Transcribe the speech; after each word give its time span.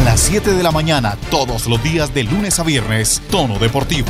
A 0.00 0.02
las 0.02 0.20
7 0.20 0.54
de 0.54 0.62
la 0.62 0.70
mañana, 0.70 1.18
todos 1.30 1.66
los 1.66 1.82
días 1.82 2.14
de 2.14 2.24
lunes 2.24 2.58
a 2.58 2.62
viernes, 2.62 3.20
Tono 3.30 3.58
Deportivo. 3.58 4.08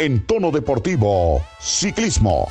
En 0.00 0.26
Tono 0.26 0.50
Deportivo, 0.50 1.40
Ciclismo. 1.60 2.48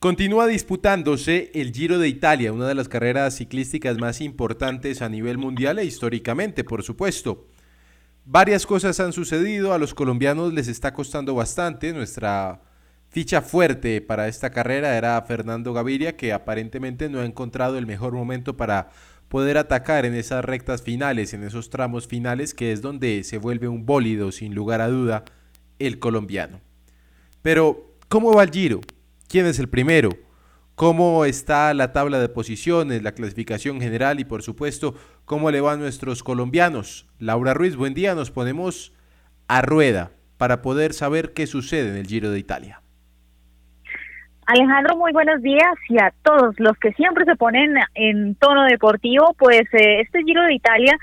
Continúa 0.00 0.48
disputándose 0.48 1.52
el 1.54 1.72
Giro 1.72 2.00
de 2.00 2.08
Italia, 2.08 2.52
una 2.52 2.66
de 2.66 2.74
las 2.74 2.88
carreras 2.88 3.36
ciclísticas 3.36 3.98
más 3.98 4.20
importantes 4.20 5.00
a 5.00 5.08
nivel 5.08 5.38
mundial 5.38 5.78
e 5.78 5.84
históricamente, 5.84 6.64
por 6.64 6.82
supuesto. 6.82 7.46
Varias 8.24 8.66
cosas 8.66 8.98
han 9.00 9.12
sucedido, 9.12 9.72
a 9.72 9.78
los 9.78 9.94
colombianos 9.94 10.52
les 10.52 10.68
está 10.68 10.92
costando 10.94 11.34
bastante. 11.34 11.92
Nuestra 11.92 12.62
ficha 13.08 13.42
fuerte 13.42 14.00
para 14.00 14.28
esta 14.28 14.50
carrera 14.50 14.96
era 14.96 15.20
Fernando 15.22 15.72
Gaviria, 15.72 16.16
que 16.16 16.32
aparentemente 16.32 17.08
no 17.08 17.20
ha 17.20 17.26
encontrado 17.26 17.78
el 17.78 17.86
mejor 17.86 18.14
momento 18.14 18.56
para 18.56 18.88
poder 19.28 19.58
atacar 19.58 20.06
en 20.06 20.14
esas 20.14 20.44
rectas 20.44 20.82
finales, 20.82 21.34
en 21.34 21.44
esos 21.44 21.70
tramos 21.70 22.06
finales, 22.06 22.54
que 22.54 22.72
es 22.72 22.82
donde 22.82 23.24
se 23.24 23.38
vuelve 23.38 23.68
un 23.68 23.84
bólido, 23.84 24.32
sin 24.32 24.54
lugar 24.54 24.80
a 24.80 24.88
duda, 24.88 25.24
el 25.78 25.98
colombiano. 25.98 26.60
Pero, 27.42 27.94
¿cómo 28.08 28.32
va 28.32 28.42
el 28.42 28.50
Giro? 28.50 28.80
quién 29.34 29.46
es 29.46 29.58
el 29.58 29.68
primero, 29.68 30.10
cómo 30.76 31.24
está 31.24 31.74
la 31.74 31.92
tabla 31.92 32.20
de 32.20 32.28
posiciones, 32.28 33.02
la 33.02 33.12
clasificación 33.12 33.80
general 33.80 34.20
y 34.20 34.24
por 34.24 34.44
supuesto 34.44 34.94
cómo 35.24 35.50
le 35.50 35.60
van 35.60 35.80
nuestros 35.80 36.22
colombianos. 36.22 37.08
Laura 37.18 37.54
Ruiz, 37.54 37.76
buen 37.76 37.94
día, 37.94 38.14
nos 38.14 38.30
ponemos 38.30 38.92
a 39.48 39.62
rueda 39.62 40.10
para 40.38 40.62
poder 40.62 40.92
saber 40.92 41.32
qué 41.32 41.46
sucede 41.46 41.90
en 41.90 41.96
el 41.96 42.06
Giro 42.06 42.30
de 42.30 42.38
Italia. 42.38 42.80
Alejandro, 44.46 44.96
muy 44.96 45.12
buenos 45.12 45.40
días 45.40 45.74
y 45.88 45.98
a 45.98 46.12
todos 46.22 46.54
los 46.58 46.76
que 46.76 46.92
siempre 46.92 47.24
se 47.24 47.36
ponen 47.36 47.76
en 47.94 48.34
tono 48.34 48.64
deportivo, 48.64 49.34
pues 49.38 49.62
eh, 49.72 50.00
este 50.00 50.22
Giro 50.22 50.42
de 50.42 50.54
Italia 50.54 50.98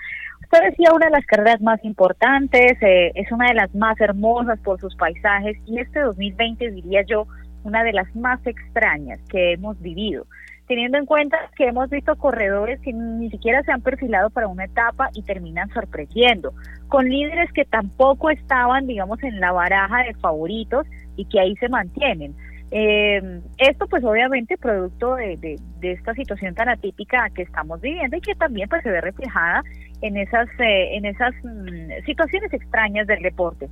usted 0.51 0.69
decía 0.69 0.93
una 0.93 1.05
de 1.05 1.11
las 1.13 1.25
carreras 1.25 1.61
más 1.61 1.83
importantes, 1.85 2.73
eh, 2.81 3.11
es 3.15 3.31
una 3.31 3.47
de 3.47 3.53
las 3.53 3.73
más 3.73 3.99
hermosas 4.01 4.59
por 4.59 4.81
sus 4.81 4.93
paisajes 4.95 5.57
y 5.65 5.79
este 5.79 6.01
2020 6.01 6.71
diría 6.71 7.03
yo 7.03 7.25
una 7.63 7.83
de 7.83 7.93
las 7.93 8.13
más 8.15 8.45
extrañas 8.45 9.19
que 9.29 9.53
hemos 9.53 9.79
vivido, 9.81 10.25
teniendo 10.67 10.97
en 10.97 11.05
cuenta 11.05 11.37
que 11.55 11.67
hemos 11.67 11.89
visto 11.89 12.15
corredores 12.15 12.79
que 12.81 12.93
ni 12.93 13.29
siquiera 13.29 13.63
se 13.63 13.71
han 13.71 13.81
perfilado 13.81 14.29
para 14.29 14.47
una 14.47 14.65
etapa 14.65 15.09
y 15.13 15.23
terminan 15.23 15.69
sorprendiendo, 15.69 16.53
con 16.87 17.09
líderes 17.09 17.51
que 17.53 17.65
tampoco 17.65 18.29
estaban, 18.29 18.87
digamos, 18.87 19.21
en 19.23 19.39
la 19.39 19.51
baraja 19.51 20.03
de 20.03 20.13
favoritos 20.15 20.87
y 21.15 21.25
que 21.25 21.39
ahí 21.39 21.55
se 21.57 21.69
mantienen. 21.69 22.35
Eh, 22.73 23.41
esto 23.57 23.85
pues 23.87 24.01
obviamente 24.05 24.57
producto 24.57 25.15
de, 25.15 25.59
esta 25.81 26.13
situación 26.13 26.55
tan 26.55 26.69
atípica 26.69 27.29
que 27.35 27.41
estamos 27.41 27.81
viviendo 27.81 28.15
y 28.15 28.21
que 28.21 28.33
también 28.33 28.69
pues 28.69 28.81
se 28.83 28.91
ve 28.91 29.01
reflejada 29.01 29.61
en 30.01 30.15
esas, 30.15 30.47
eh, 30.57 30.95
en 30.95 31.05
esas 31.05 31.33
mm, 31.43 32.05
situaciones 32.05 32.53
extrañas 32.53 33.07
del 33.07 33.21
deporte. 33.23 33.67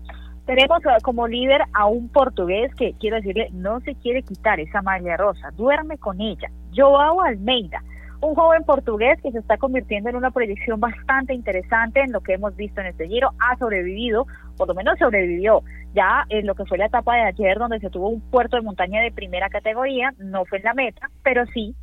Tenemos 0.50 0.82
como 1.04 1.28
líder 1.28 1.62
a 1.74 1.86
un 1.86 2.10
portugués 2.10 2.74
que, 2.74 2.96
quiero 3.00 3.18
decirle, 3.18 3.50
no 3.52 3.82
se 3.82 3.94
quiere 3.94 4.24
quitar 4.24 4.60
esa 4.60 4.82
malla 4.82 5.16
rosa, 5.16 5.52
duerme 5.52 6.00
con 6.00 6.20
ella. 6.20 6.50
Joao 6.76 7.22
Almeida, 7.22 7.84
un 8.20 8.34
joven 8.34 8.64
portugués 8.64 9.22
que 9.22 9.32
se 9.32 9.38
está 9.38 9.58
convirtiendo 9.58 10.10
en 10.10 10.16
una 10.16 10.32
proyección 10.32 10.80
bastante 10.80 11.36
interesante 11.36 12.00
en 12.00 12.12
lo 12.12 12.22
que 12.22 12.34
hemos 12.34 12.56
visto 12.56 12.82
en 12.82 12.88
este 12.88 13.08
giro, 13.08 13.30
ha 13.40 13.58
sobrevivido, 13.58 14.26
por 14.58 14.68
lo 14.68 14.74
menos 14.74 14.98
sobrevivió 14.98 15.62
ya 15.94 16.26
en 16.30 16.48
lo 16.48 16.56
que 16.56 16.66
fue 16.66 16.80
la 16.80 16.88
etapa 16.88 17.14
de 17.14 17.28
ayer 17.28 17.60
donde 17.60 17.80
se 17.80 17.92
tuvo 17.92 18.10
un 18.10 18.22
puerto 18.32 18.56
de 18.56 18.64
montaña 18.64 19.02
de 19.02 19.12
primera 19.12 19.50
categoría, 19.50 20.16
no 20.18 20.46
fue 20.46 20.58
en 20.58 20.64
la 20.64 20.74
meta, 20.74 21.12
pero 21.24 21.46
sí 21.54 21.76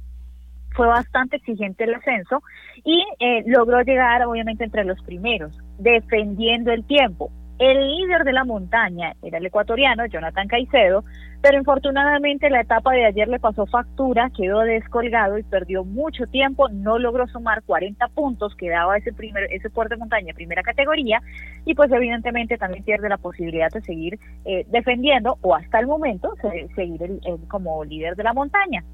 fue 0.74 0.88
bastante 0.88 1.36
exigente 1.36 1.84
el 1.84 1.94
ascenso 1.94 2.42
y 2.82 3.06
eh, 3.20 3.44
logró 3.46 3.80
llegar 3.82 4.24
obviamente 4.24 4.64
entre 4.64 4.82
los 4.82 5.00
primeros, 5.04 5.56
defendiendo 5.78 6.72
el 6.72 6.84
tiempo. 6.84 7.30
El 7.58 7.88
líder 7.88 8.24
de 8.24 8.34
la 8.34 8.44
montaña 8.44 9.14
era 9.22 9.38
el 9.38 9.46
ecuatoriano 9.46 10.04
Jonathan 10.04 10.46
Caicedo, 10.46 11.04
pero 11.40 11.56
infortunadamente 11.56 12.50
la 12.50 12.60
etapa 12.60 12.92
de 12.92 13.06
ayer 13.06 13.28
le 13.28 13.38
pasó 13.38 13.64
factura, 13.64 14.30
quedó 14.36 14.60
descolgado 14.60 15.38
y 15.38 15.42
perdió 15.42 15.82
mucho 15.82 16.26
tiempo, 16.26 16.68
no 16.68 16.98
logró 16.98 17.26
sumar 17.28 17.62
40 17.62 18.08
puntos 18.08 18.54
que 18.56 18.68
daba 18.68 18.98
ese 18.98 19.14
primer 19.14 19.44
ese 19.50 19.70
puerto 19.70 19.94
de 19.94 20.00
montaña 20.00 20.34
primera 20.34 20.62
categoría 20.62 21.22
y 21.64 21.74
pues 21.74 21.90
evidentemente 21.92 22.58
también 22.58 22.84
pierde 22.84 23.08
la 23.08 23.16
posibilidad 23.16 23.70
de 23.70 23.80
seguir 23.80 24.18
eh, 24.44 24.66
defendiendo 24.68 25.38
o 25.40 25.54
hasta 25.54 25.78
el 25.78 25.86
momento 25.86 26.34
seguir 26.74 27.20
como 27.48 27.84
líder 27.84 28.16
de 28.16 28.24
la 28.24 28.34
montaña. 28.34 28.84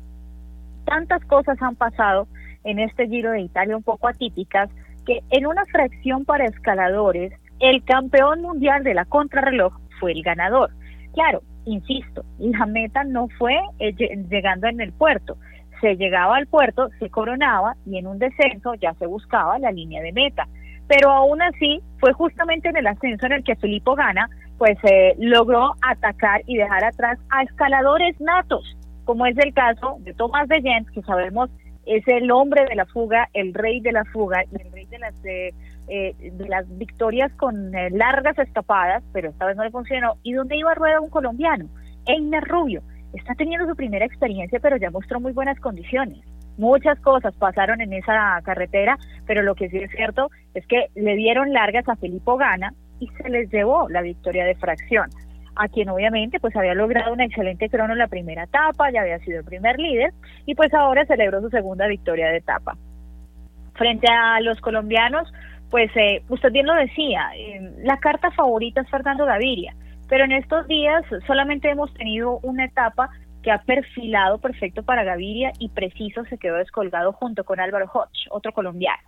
Tantas 0.84 1.24
cosas 1.24 1.60
han 1.60 1.74
pasado 1.74 2.28
en 2.62 2.78
este 2.78 3.08
Giro 3.08 3.32
de 3.32 3.40
Italia 3.40 3.76
un 3.76 3.82
poco 3.82 4.06
atípicas 4.06 4.70
que 5.04 5.20
en 5.30 5.46
una 5.46 5.64
fracción 5.66 6.24
para 6.24 6.44
escaladores 6.44 7.32
el 7.62 7.84
campeón 7.84 8.42
mundial 8.42 8.82
de 8.82 8.92
la 8.92 9.04
contrarreloj 9.04 9.72
fue 10.00 10.12
el 10.12 10.22
ganador. 10.22 10.70
Claro, 11.14 11.42
insisto, 11.64 12.24
la 12.38 12.66
meta 12.66 13.04
no 13.04 13.28
fue 13.38 13.56
eh, 13.78 13.94
llegando 14.28 14.66
en 14.66 14.80
el 14.80 14.92
puerto. 14.92 15.36
Se 15.80 15.96
llegaba 15.96 16.36
al 16.36 16.48
puerto, 16.48 16.88
se 16.98 17.08
coronaba 17.08 17.76
y 17.86 17.98
en 17.98 18.08
un 18.08 18.18
descenso 18.18 18.74
ya 18.74 18.94
se 18.94 19.06
buscaba 19.06 19.58
la 19.60 19.70
línea 19.70 20.02
de 20.02 20.12
meta. 20.12 20.48
Pero 20.88 21.10
aún 21.10 21.40
así, 21.40 21.80
fue 21.98 22.12
justamente 22.12 22.68
en 22.68 22.76
el 22.76 22.86
ascenso 22.86 23.26
en 23.26 23.32
el 23.32 23.44
que 23.44 23.56
Filippo 23.56 23.94
Gana 23.94 24.28
pues 24.58 24.76
eh, 24.82 25.14
logró 25.18 25.74
atacar 25.82 26.42
y 26.46 26.56
dejar 26.56 26.84
atrás 26.84 27.18
a 27.30 27.42
escaladores 27.42 28.20
natos, 28.20 28.76
como 29.04 29.24
es 29.26 29.38
el 29.38 29.54
caso 29.54 29.98
de 30.00 30.14
Tomás 30.14 30.48
de 30.48 30.60
Jens, 30.62 30.90
que 30.90 31.02
sabemos 31.02 31.48
es 31.86 32.06
el 32.06 32.30
hombre 32.30 32.64
de 32.66 32.76
la 32.76 32.86
fuga, 32.86 33.28
el 33.32 33.54
rey 33.54 33.80
de 33.80 33.92
la 33.92 34.04
fuga, 34.06 34.42
el 34.42 34.72
rey 34.72 34.86
de 34.86 34.98
las 34.98 35.14
eh, 35.24 35.50
eh, 35.88 36.14
de 36.32 36.48
las 36.48 36.66
victorias 36.78 37.32
con 37.34 37.74
eh, 37.74 37.90
largas 37.90 38.38
escapadas, 38.38 39.02
pero 39.12 39.30
esta 39.30 39.46
vez 39.46 39.56
no 39.56 39.64
le 39.64 39.70
funcionó. 39.70 40.16
¿Y 40.22 40.32
dónde 40.32 40.56
iba 40.56 40.72
a 40.72 40.74
rueda 40.74 41.00
un 41.00 41.10
colombiano? 41.10 41.68
Einer 42.06 42.44
Rubio. 42.44 42.82
Está 43.12 43.34
teniendo 43.34 43.66
su 43.66 43.76
primera 43.76 44.06
experiencia, 44.06 44.58
pero 44.60 44.76
ya 44.76 44.90
mostró 44.90 45.20
muy 45.20 45.32
buenas 45.32 45.58
condiciones. 45.60 46.18
Muchas 46.56 46.98
cosas 47.00 47.34
pasaron 47.36 47.80
en 47.80 47.92
esa 47.92 48.40
carretera, 48.42 48.98
pero 49.26 49.42
lo 49.42 49.54
que 49.54 49.68
sí 49.68 49.78
es 49.78 49.90
cierto 49.90 50.30
es 50.54 50.66
que 50.66 50.86
le 50.94 51.16
dieron 51.16 51.52
largas 51.52 51.88
a 51.88 51.96
Felipe 51.96 52.32
Gana 52.38 52.74
y 53.00 53.08
se 53.08 53.28
les 53.28 53.50
llevó 53.50 53.88
la 53.88 54.02
victoria 54.02 54.44
de 54.44 54.54
fracción 54.54 55.08
a 55.54 55.68
quien 55.68 55.88
obviamente 55.88 56.40
pues 56.40 56.56
había 56.56 56.74
logrado 56.74 57.12
una 57.12 57.24
excelente 57.24 57.68
crono 57.68 57.92
en 57.92 57.98
la 57.98 58.08
primera 58.08 58.44
etapa, 58.44 58.90
ya 58.90 59.02
había 59.02 59.18
sido 59.20 59.40
el 59.40 59.44
primer 59.44 59.78
líder 59.78 60.12
y 60.46 60.54
pues 60.54 60.72
ahora 60.72 61.04
celebró 61.06 61.40
su 61.40 61.50
segunda 61.50 61.86
victoria 61.86 62.28
de 62.28 62.38
etapa. 62.38 62.76
Frente 63.74 64.06
a 64.10 64.40
los 64.40 64.60
colombianos, 64.60 65.32
pues 65.72 65.90
eh, 65.96 66.22
usted 66.28 66.52
bien 66.52 66.66
lo 66.66 66.74
decía, 66.74 67.30
eh, 67.34 67.58
la 67.78 67.96
carta 67.96 68.30
favorita 68.30 68.82
es 68.82 68.90
Fernando 68.90 69.24
Gaviria, 69.24 69.74
pero 70.06 70.24
en 70.24 70.32
estos 70.32 70.68
días 70.68 71.02
solamente 71.26 71.70
hemos 71.70 71.92
tenido 71.94 72.40
una 72.42 72.66
etapa 72.66 73.08
que 73.42 73.50
ha 73.50 73.62
perfilado 73.62 74.38
perfecto 74.38 74.82
para 74.82 75.02
Gaviria 75.02 75.50
y 75.58 75.70
preciso 75.70 76.26
se 76.26 76.36
quedó 76.36 76.56
descolgado 76.56 77.14
junto 77.14 77.44
con 77.44 77.58
Álvaro 77.58 77.90
Hodge, 77.90 78.28
otro 78.28 78.52
colombiano. 78.52 79.02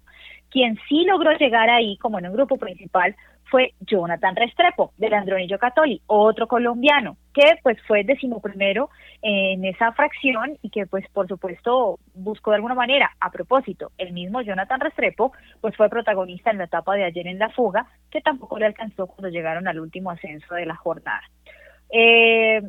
Quien 0.51 0.79
sí 0.89 1.05
logró 1.05 1.33
llegar 1.33 1.69
ahí 1.69 1.99
como 1.99 2.19
en 2.19 2.29
un 2.29 2.33
grupo 2.33 2.57
principal 2.57 3.15
fue 3.55 3.73
Jonathan 3.83 4.35
Restrepo, 4.35 4.93
del 4.99 5.15
Andronillo 5.15 5.61
Catoli, 5.61 6.03
otro 6.09 6.49
colombiano, 6.49 7.17
que 7.33 7.57
pues 7.63 7.79
fue 7.87 8.03
decimoprimero 8.03 8.91
en 9.23 9.65
esa 9.65 9.93
fracción 9.93 10.59
y 10.61 10.71
que 10.71 10.87
pues 10.87 11.07
por 11.13 11.29
supuesto 11.29 12.01
buscó 12.15 12.51
de 12.51 12.57
alguna 12.57 12.75
manera, 12.75 13.13
a 13.21 13.31
propósito, 13.31 13.93
el 13.97 14.13
mismo 14.13 14.43
Jonathan 14.43 14.81
Restrepo, 14.81 15.31
pues 15.61 15.77
fue 15.77 15.89
protagonista 15.89 16.51
en 16.51 16.59
la 16.59 16.65
etapa 16.65 16.97
de 16.97 17.05
ayer 17.05 17.29
en 17.29 17.39
la 17.39 17.49
fuga, 17.51 17.87
que 18.11 18.21
tampoco 18.21 18.59
le 18.59 18.67
alcanzó 18.67 19.07
cuando 19.07 19.29
llegaron 19.29 19.69
al 19.69 19.79
último 19.79 20.11
ascenso 20.11 20.53
de 20.57 20.67
la 20.67 20.75
jornada. 20.75 21.23
Eh, 21.93 22.61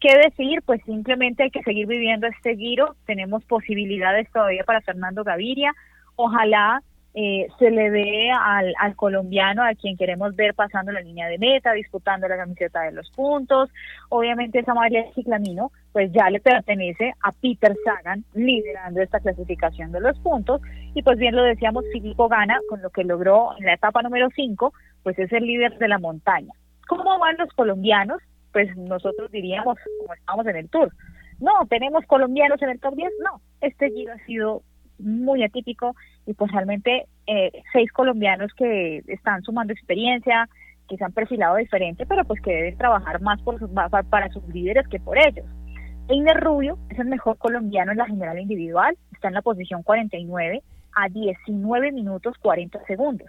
¿Qué 0.00 0.18
decir? 0.24 0.60
Pues 0.66 0.82
simplemente 0.84 1.44
hay 1.44 1.52
que 1.52 1.62
seguir 1.62 1.86
viviendo 1.86 2.26
este 2.26 2.56
giro, 2.56 2.96
tenemos 3.06 3.44
posibilidades 3.44 4.28
todavía 4.32 4.64
para 4.64 4.80
Fernando 4.80 5.22
Gaviria, 5.22 5.72
ojalá 6.16 6.82
eh, 7.14 7.46
se 7.58 7.70
le 7.70 7.90
ve 7.90 8.30
al, 8.30 8.72
al, 8.78 8.96
colombiano 8.96 9.62
a 9.62 9.74
quien 9.74 9.98
queremos 9.98 10.34
ver 10.34 10.54
pasando 10.54 10.92
la 10.92 11.00
línea 11.00 11.28
de 11.28 11.38
meta, 11.38 11.72
disputando 11.72 12.26
la 12.26 12.38
camiseta 12.38 12.82
de 12.82 12.92
los 12.92 13.10
puntos. 13.10 13.70
Obviamente 14.08 14.60
esa 14.60 14.72
María 14.72 15.04
Ciclamino 15.14 15.72
pues 15.92 16.10
ya 16.12 16.30
le 16.30 16.40
pertenece 16.40 17.12
a 17.22 17.32
Peter 17.32 17.76
Sagan 17.84 18.24
liderando 18.32 19.02
esta 19.02 19.20
clasificación 19.20 19.92
de 19.92 20.00
los 20.00 20.18
puntos 20.20 20.62
y 20.94 21.02
pues 21.02 21.18
bien 21.18 21.36
lo 21.36 21.42
decíamos, 21.42 21.84
Filippo 21.92 22.28
gana 22.28 22.58
con 22.68 22.80
lo 22.80 22.90
que 22.90 23.04
logró 23.04 23.50
en 23.58 23.66
la 23.66 23.74
etapa 23.74 24.02
número 24.02 24.28
5, 24.34 24.72
pues 25.02 25.18
es 25.18 25.30
el 25.32 25.44
líder 25.44 25.76
de 25.78 25.88
la 25.88 25.98
montaña. 25.98 26.52
¿Cómo 26.88 27.18
van 27.18 27.36
los 27.36 27.50
colombianos? 27.50 28.22
Pues 28.52 28.74
nosotros 28.76 29.30
diríamos 29.30 29.76
como 30.00 30.14
estamos 30.14 30.46
en 30.46 30.56
el 30.56 30.68
Tour. 30.70 30.92
No, 31.40 31.66
tenemos 31.68 32.04
colombianos 32.06 32.60
en 32.62 32.70
el 32.70 32.80
top 32.80 32.94
10, 32.94 33.10
no. 33.22 33.40
Este 33.60 33.90
giro 33.90 34.12
ha 34.12 34.26
sido 34.26 34.62
muy 35.02 35.42
atípico 35.42 35.94
y 36.26 36.34
pues 36.34 36.50
realmente 36.52 37.06
eh, 37.26 37.52
seis 37.72 37.90
colombianos 37.92 38.52
que 38.54 39.02
están 39.06 39.42
sumando 39.42 39.72
experiencia, 39.72 40.48
que 40.88 40.96
se 40.96 41.04
han 41.04 41.12
perfilado 41.12 41.56
diferente, 41.56 42.06
pero 42.06 42.24
pues 42.24 42.40
que 42.40 42.52
deben 42.52 42.78
trabajar 42.78 43.20
más 43.20 43.40
por 43.42 43.58
sus, 43.58 43.70
para 44.10 44.28
sus 44.30 44.46
líderes 44.48 44.86
que 44.88 45.00
por 45.00 45.18
ellos. 45.18 45.46
Einer 46.08 46.38
Rubio 46.40 46.78
es 46.90 46.98
el 46.98 47.06
mejor 47.06 47.38
colombiano 47.38 47.92
en 47.92 47.98
la 47.98 48.06
general 48.06 48.38
individual, 48.38 48.96
está 49.12 49.28
en 49.28 49.34
la 49.34 49.42
posición 49.42 49.82
49 49.82 50.62
a 50.94 51.08
19 51.08 51.92
minutos 51.92 52.36
40 52.38 52.84
segundos. 52.86 53.28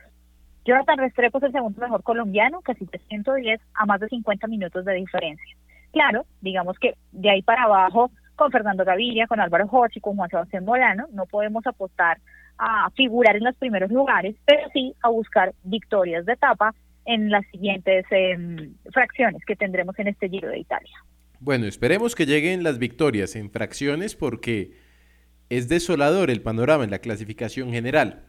Jonathan 0.65 0.97
Restrepo 0.97 1.37
es 1.37 1.43
el 1.45 1.51
segundo 1.51 1.81
mejor 1.81 2.03
colombiano, 2.03 2.61
casi 2.61 2.85
310 2.85 3.59
a 3.73 3.85
más 3.85 3.99
de 3.99 4.07
50 4.07 4.47
minutos 4.47 4.85
de 4.85 4.93
diferencia. 4.93 5.55
Claro, 5.91 6.25
digamos 6.41 6.79
que 6.79 6.95
de 7.11 7.29
ahí 7.29 7.41
para 7.41 7.63
abajo, 7.63 8.11
con 8.35 8.51
Fernando 8.51 8.83
Gaviria, 8.85 9.27
con 9.27 9.39
Álvaro 9.39 9.67
Jorge, 9.67 10.01
con 10.01 10.15
Juan 10.15 10.29
Sebastián 10.29 10.65
Molano, 10.65 11.07
no 11.11 11.25
podemos 11.25 11.65
apostar 11.67 12.19
a 12.57 12.89
figurar 12.91 13.35
en 13.35 13.43
los 13.43 13.55
primeros 13.57 13.91
lugares, 13.91 14.35
pero 14.45 14.67
sí 14.73 14.93
a 15.01 15.09
buscar 15.09 15.53
victorias 15.63 16.25
de 16.25 16.33
etapa 16.33 16.73
en 17.05 17.29
las 17.29 17.45
siguientes 17.51 18.05
em, 18.11 18.73
fracciones 18.91 19.43
que 19.45 19.55
tendremos 19.55 19.97
en 19.99 20.07
este 20.07 20.29
Giro 20.29 20.49
de 20.49 20.59
Italia. 20.59 20.93
Bueno, 21.39 21.65
esperemos 21.65 22.15
que 22.15 22.25
lleguen 22.25 22.63
las 22.63 22.79
victorias 22.79 23.35
en 23.35 23.51
fracciones 23.51 24.15
porque 24.15 24.77
es 25.49 25.67
desolador 25.67 26.29
el 26.29 26.41
panorama 26.41 26.83
en 26.83 26.91
la 26.91 26.99
clasificación 26.99 27.71
general. 27.71 28.27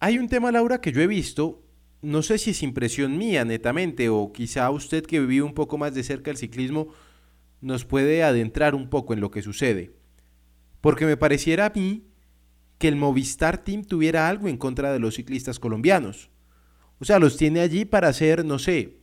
Hay 0.00 0.18
un 0.18 0.28
tema, 0.28 0.50
Laura, 0.50 0.80
que 0.80 0.92
yo 0.92 1.02
he 1.02 1.06
visto, 1.06 1.62
no 2.00 2.22
sé 2.22 2.38
si 2.38 2.50
es 2.50 2.62
impresión 2.62 3.18
mía 3.18 3.44
netamente 3.44 4.08
o 4.08 4.32
quizá 4.32 4.70
usted 4.70 5.04
que 5.04 5.20
vivió 5.20 5.44
un 5.44 5.54
poco 5.54 5.76
más 5.78 5.94
de 5.94 6.02
cerca 6.02 6.30
el 6.30 6.38
ciclismo 6.38 6.88
nos 7.62 7.86
puede 7.86 8.22
adentrar 8.22 8.74
un 8.74 8.90
poco 8.90 9.14
en 9.14 9.20
lo 9.20 9.30
que 9.30 9.40
sucede. 9.40 9.92
Porque 10.82 11.06
me 11.06 11.16
pareciera 11.16 11.66
a 11.66 11.72
mí 11.74 12.04
que 12.78 12.88
el 12.88 12.96
Movistar 12.96 13.58
Team 13.64 13.84
tuviera 13.84 14.28
algo 14.28 14.48
en 14.48 14.58
contra 14.58 14.92
de 14.92 14.98
los 14.98 15.14
ciclistas 15.14 15.60
colombianos. 15.60 16.28
O 16.98 17.04
sea, 17.04 17.20
los 17.20 17.36
tiene 17.36 17.60
allí 17.60 17.84
para 17.84 18.12
ser, 18.12 18.44
no 18.44 18.58
sé, 18.58 18.98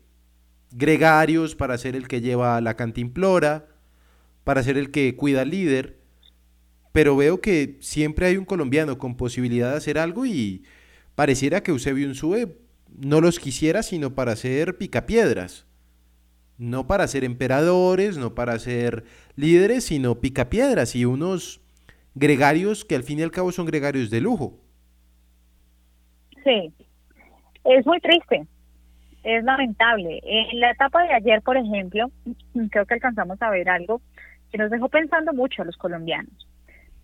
gregarios, 0.71 1.55
para 1.55 1.77
ser 1.77 1.95
el 1.95 2.07
que 2.07 2.21
lleva 2.21 2.59
la 2.59 2.75
cantimplora, 2.75 3.67
para 4.43 4.61
ser 4.61 4.77
el 4.77 4.91
que 4.91 5.15
cuida 5.15 5.41
al 5.41 5.51
líder. 5.51 5.99
Pero 6.91 7.15
veo 7.15 7.39
que 7.39 7.77
siempre 7.79 8.25
hay 8.25 8.35
un 8.35 8.45
colombiano 8.45 8.97
con 8.97 9.15
posibilidad 9.15 9.71
de 9.71 9.77
hacer 9.77 9.97
algo 9.97 10.25
y 10.25 10.63
pareciera 11.15 11.63
que 11.63 11.71
Eusebio 11.71 12.07
Unsue 12.07 12.57
no 12.97 13.21
los 13.21 13.39
quisiera 13.39 13.83
sino 13.83 14.15
para 14.15 14.35
ser 14.35 14.77
picapiedras. 14.77 15.65
No 16.59 16.87
para 16.87 17.07
ser 17.07 17.23
emperadores, 17.23 18.17
no 18.17 18.35
para 18.35 18.59
ser 18.59 19.05
líderes, 19.35 19.85
sino 19.85 20.19
picapiedras 20.19 20.93
y 20.95 21.05
unos 21.05 21.61
gregarios 22.15 22.83
que 22.83 22.95
al 22.95 23.03
fin 23.03 23.19
y 23.19 23.23
al 23.23 23.31
cabo 23.31 23.53
son 23.53 23.65
gregarios 23.65 24.09
de 24.09 24.19
lujo. 24.19 24.59
Sí, 26.43 26.73
es 27.63 27.85
muy 27.85 27.99
triste, 28.01 28.45
es 29.23 29.43
lamentable. 29.45 30.19
En 30.23 30.59
la 30.59 30.71
etapa 30.71 31.01
de 31.03 31.13
ayer, 31.13 31.41
por 31.41 31.55
ejemplo, 31.55 32.11
creo 32.71 32.85
que 32.85 32.93
alcanzamos 32.93 33.41
a 33.41 33.49
ver 33.49 33.69
algo 33.69 34.01
que 34.51 34.57
nos 34.57 34.69
dejó 34.69 34.89
pensando 34.89 35.31
mucho 35.33 35.61
a 35.61 35.65
los 35.65 35.77
colombianos. 35.77 36.45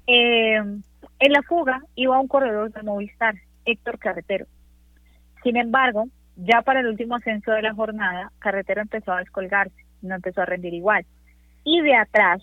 Eh, 0.07 0.55
en 0.57 1.31
la 1.31 1.41
fuga 1.43 1.81
iba 1.95 2.19
un 2.19 2.27
corredor 2.27 2.73
de 2.73 2.83
Movistar 2.83 3.35
Héctor 3.63 3.99
Carretero. 3.99 4.47
Sin 5.43 5.55
embargo, 5.55 6.07
ya 6.35 6.61
para 6.61 6.81
el 6.81 6.87
último 6.87 7.15
ascenso 7.15 7.51
de 7.51 7.61
la 7.61 7.73
jornada, 7.73 8.31
Carretero 8.39 8.81
empezó 8.81 9.13
a 9.13 9.19
descolgarse, 9.19 9.75
no 10.01 10.15
empezó 10.15 10.41
a 10.41 10.45
rendir 10.45 10.73
igual. 10.73 11.05
Y 11.63 11.81
de 11.81 11.95
atrás, 11.95 12.41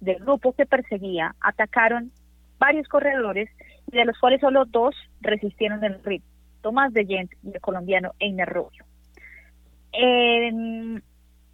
del 0.00 0.18
grupo 0.20 0.52
que 0.52 0.66
perseguía, 0.66 1.34
atacaron 1.40 2.12
varios 2.58 2.88
corredores, 2.88 3.50
de 3.86 4.04
los 4.04 4.18
cuales 4.18 4.40
solo 4.40 4.64
dos 4.64 4.94
resistieron 5.20 5.82
el 5.84 6.02
ritmo, 6.02 6.28
Tomás 6.60 6.92
de 6.92 7.04
Gent 7.04 7.32
y 7.42 7.50
el 7.52 7.60
colombiano 7.60 8.12
Einer 8.18 8.48
Rubio. 8.48 8.84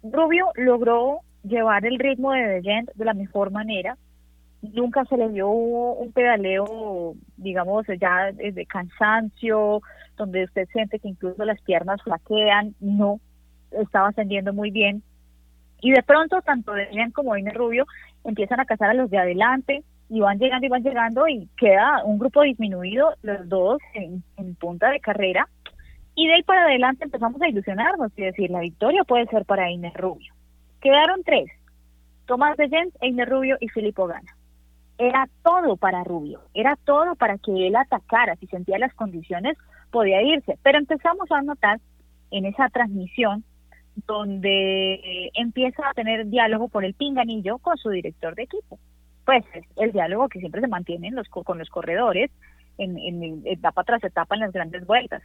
Rubio 0.03 0.51
logró 0.55 1.19
llevar 1.43 1.85
el 1.85 1.99
ritmo 1.99 2.31
de 2.31 2.47
De 2.47 2.61
Gent 2.61 2.89
de 2.93 3.05
la 3.05 3.13
mejor 3.13 3.51
manera, 3.51 3.97
nunca 4.61 5.05
se 5.05 5.17
le 5.17 5.27
vio 5.29 5.49
un 5.49 6.11
pedaleo, 6.11 7.15
digamos, 7.37 7.85
ya 7.99 8.31
de 8.31 8.65
cansancio, 8.65 9.81
donde 10.17 10.43
usted 10.43 10.67
siente 10.71 10.99
que 10.99 11.07
incluso 11.07 11.43
las 11.45 11.61
piernas 11.61 12.01
flaquean, 12.03 12.75
no, 12.79 13.19
estaba 13.71 14.09
ascendiendo 14.09 14.53
muy 14.53 14.71
bien. 14.71 15.01
Y 15.81 15.91
de 15.91 16.03
pronto, 16.03 16.41
tanto 16.41 16.73
Demian 16.73 17.11
como 17.11 17.37
Ine 17.37 17.51
Rubio 17.51 17.85
empiezan 18.25 18.59
a 18.59 18.65
cazar 18.65 18.89
a 18.89 18.93
los 18.93 19.09
de 19.09 19.17
adelante 19.17 19.83
y 20.09 20.19
van 20.19 20.37
llegando 20.37 20.65
y 20.65 20.69
van 20.69 20.83
llegando 20.83 21.27
y 21.27 21.47
queda 21.55 22.03
un 22.03 22.19
grupo 22.19 22.41
disminuido, 22.41 23.13
los 23.21 23.47
dos 23.47 23.79
en, 23.93 24.23
punta 24.55 24.89
de 24.89 24.99
carrera. 24.99 25.47
Y 26.15 26.27
de 26.27 26.33
ahí 26.33 26.43
para 26.43 26.63
adelante 26.63 27.05
empezamos 27.05 27.41
a 27.41 27.47
ilusionarnos 27.47 28.11
y 28.17 28.23
decir, 28.23 28.49
la 28.49 28.59
victoria 28.59 29.05
puede 29.05 29.25
ser 29.27 29.45
para 29.45 29.71
Ine 29.71 29.93
Rubio. 29.95 30.33
Quedaron 30.81 31.23
tres, 31.23 31.49
Tomás 32.25 32.57
de 32.57 32.67
Jens, 32.67 32.93
Einer 32.99 33.29
Rubio 33.29 33.55
y 33.61 33.69
Filippo 33.69 34.05
Gana 34.05 34.38
era 34.99 35.29
todo 35.43 35.77
para 35.77 36.03
Rubio, 36.03 36.41
era 36.53 36.75
todo 36.75 37.15
para 37.15 37.37
que 37.37 37.67
él 37.67 37.75
atacara, 37.77 38.35
si 38.35 38.47
sentía 38.47 38.77
las 38.77 38.93
condiciones 38.93 39.57
podía 39.91 40.21
irse, 40.21 40.59
pero 40.61 40.77
empezamos 40.77 41.31
a 41.31 41.41
notar 41.41 41.79
en 42.31 42.45
esa 42.45 42.67
transmisión 42.69 43.45
donde 44.07 45.31
empieza 45.33 45.89
a 45.89 45.93
tener 45.93 46.27
diálogo 46.27 46.67
por 46.67 46.83
el 46.83 46.93
pinganillo 46.93 47.57
con 47.59 47.77
su 47.77 47.89
director 47.89 48.35
de 48.35 48.43
equipo. 48.43 48.77
Pues 49.25 49.45
el 49.77 49.93
diálogo 49.93 50.27
que 50.27 50.39
siempre 50.39 50.61
se 50.61 50.67
mantiene 50.67 51.11
los, 51.11 51.27
con 51.29 51.57
los 51.57 51.69
corredores 51.69 52.29
en, 52.77 52.97
en, 52.97 53.41
etapa 53.45 53.83
tras 53.83 54.03
etapa 54.03 54.35
en 54.35 54.41
las 54.41 54.51
grandes 54.51 54.85
vueltas. 54.85 55.23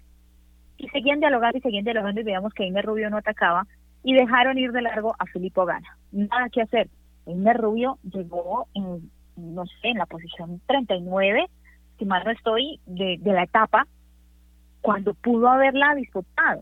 Y 0.77 0.89
seguían 0.89 1.21
dialogando 1.21 1.59
y 1.59 1.61
seguían 1.61 1.85
dialogando 1.85 2.21
y 2.21 2.25
veíamos 2.25 2.55
que 2.55 2.65
Inés 2.65 2.85
Rubio 2.85 3.11
no 3.11 3.19
atacaba 3.19 3.67
y 4.05 4.15
dejaron 4.15 4.57
ir 4.59 4.71
de 4.73 4.83
largo 4.83 5.15
a 5.19 5.27
Filippo 5.27 5.65
Gana. 5.65 5.99
Nada 6.13 6.49
que 6.49 6.63
hacer. 6.63 6.89
Inés 7.27 7.57
Rubio 7.57 7.99
llegó 8.03 8.67
en 8.75 9.11
no 9.37 9.67
sé, 9.67 9.89
en 9.89 9.99
la 9.99 10.07
posición 10.07 10.61
39, 10.67 11.47
si 11.99 12.05
mal 12.05 12.25
no 12.25 12.31
estoy, 12.31 12.81
de, 12.87 13.17
de 13.21 13.33
la 13.33 13.45
etapa, 13.45 13.87
cuando 14.81 15.15
pudo 15.15 15.49
haberla 15.49 15.95
disputado. 15.95 16.61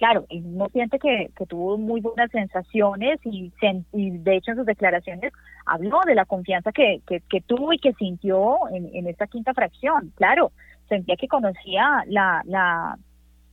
Claro, 0.00 0.24
él 0.30 0.56
no 0.56 0.66
siente 0.70 0.98
que, 0.98 1.30
que 1.36 1.44
tuvo 1.44 1.76
muy 1.76 2.00
buenas 2.00 2.30
sensaciones 2.30 3.20
y, 3.22 3.52
y, 3.92 4.10
de 4.10 4.36
hecho 4.36 4.52
en 4.52 4.56
sus 4.56 4.64
declaraciones 4.64 5.30
habló 5.66 6.00
de 6.06 6.14
la 6.14 6.24
confianza 6.24 6.72
que, 6.72 7.02
que, 7.06 7.20
que 7.28 7.42
tuvo 7.42 7.74
y 7.74 7.78
que 7.78 7.92
sintió 7.92 8.56
en, 8.72 8.88
en, 8.94 9.06
esta 9.08 9.26
quinta 9.26 9.52
fracción. 9.52 10.10
Claro, 10.16 10.52
sentía 10.88 11.16
que 11.16 11.28
conocía 11.28 12.02
la, 12.06 12.40
la, 12.46 12.96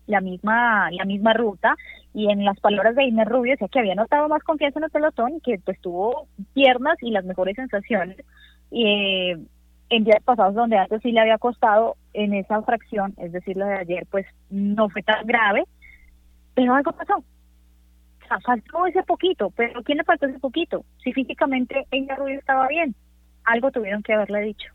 la 0.06 0.22
misma 0.22 0.90
la 0.92 1.04
misma 1.04 1.34
ruta 1.34 1.76
y 2.14 2.32
en 2.32 2.46
las 2.46 2.58
palabras 2.62 2.96
de 2.96 3.04
Inés 3.04 3.28
Rubio 3.28 3.52
decía 3.52 3.68
que 3.68 3.80
había 3.80 3.96
notado 3.96 4.30
más 4.30 4.42
confianza 4.44 4.80
en 4.80 4.86
el 4.86 4.92
pelotón 4.92 5.36
y 5.36 5.42
que 5.42 5.60
pues 5.66 5.82
tuvo 5.82 6.28
piernas 6.54 6.96
y 7.02 7.12
las 7.12 7.26
mejores 7.26 7.58
sensaciones 7.58 8.18
eh, 8.72 9.38
en 9.90 10.04
días 10.04 10.24
pasados 10.24 10.56
donde 10.56 10.78
antes 10.78 11.02
sí 11.02 11.12
le 11.12 11.22
había 11.22 11.38
costado 11.38 11.96
en 12.14 12.34
esa 12.34 12.62
fracción, 12.62 13.14
es 13.18 13.32
decir, 13.32 13.58
la 13.58 13.68
de 13.68 13.78
ayer, 13.78 14.08
pues 14.10 14.26
no 14.50 14.90
fue 14.90 15.04
tan 15.04 15.26
grave, 15.26 15.64
pero 16.54 16.74
algo 16.74 16.92
pasó. 16.92 17.18
O 17.18 18.28
sea, 18.28 18.40
faltó 18.42 18.86
ese 18.88 19.04
poquito, 19.04 19.52
pero 19.52 19.82
¿quién 19.84 20.00
le 20.00 20.04
faltó 20.04 20.26
ese 20.26 20.40
poquito? 20.40 20.84
Si 21.04 21.14
físicamente 21.14 21.88
ella 21.92 22.16
Rubio 22.16 22.40
estaba 22.40 22.68
bien, 22.68 22.94
algo 23.46 23.72
tuvieron 23.72 24.04
que 24.04 24.14
haberle 24.14 24.42
dicho. 24.42 24.74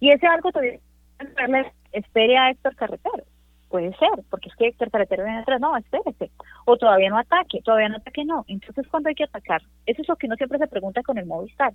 Y 0.00 0.10
ese 0.10 0.26
algo 0.26 0.50
tuvieron 0.50 0.80
que 1.18 1.26
haberle, 1.42 1.72
espere 1.92 2.36
a 2.36 2.50
Héctor 2.50 2.74
Carretero 2.74 3.24
Puede 3.70 3.96
ser, 3.98 4.10
porque 4.28 4.48
es 4.48 4.56
que 4.56 4.66
Héctor 4.66 4.90
Carretero 4.90 5.22
viene 5.22 5.38
atrás, 5.38 5.60
no, 5.60 5.76
espérese. 5.76 6.32
O 6.64 6.76
todavía 6.76 7.08
no 7.08 7.18
ataque, 7.18 7.60
todavía 7.64 7.88
no 7.88 7.98
ataque, 7.98 8.24
no. 8.24 8.44
Entonces, 8.48 8.84
¿cuándo 8.88 9.08
hay 9.08 9.14
que 9.14 9.22
atacar? 9.22 9.62
Eso 9.86 10.02
es 10.02 10.08
lo 10.08 10.16
que 10.16 10.26
uno 10.26 10.34
siempre 10.34 10.58
se 10.58 10.66
pregunta 10.66 11.04
con 11.04 11.18
el 11.18 11.26
Movistar. 11.26 11.72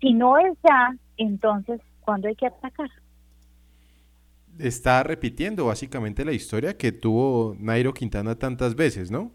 Si 0.00 0.12
no 0.14 0.38
es 0.38 0.56
ya, 0.62 0.94
entonces, 1.16 1.80
¿cuándo 2.00 2.28
hay 2.28 2.36
que 2.36 2.46
atacar? 2.46 2.90
Está 4.58 5.02
repitiendo 5.02 5.66
básicamente 5.66 6.24
la 6.24 6.32
historia 6.32 6.76
que 6.76 6.92
tuvo 6.92 7.56
Nairo 7.58 7.94
Quintana 7.94 8.36
tantas 8.36 8.74
veces, 8.74 9.10
¿no? 9.10 9.32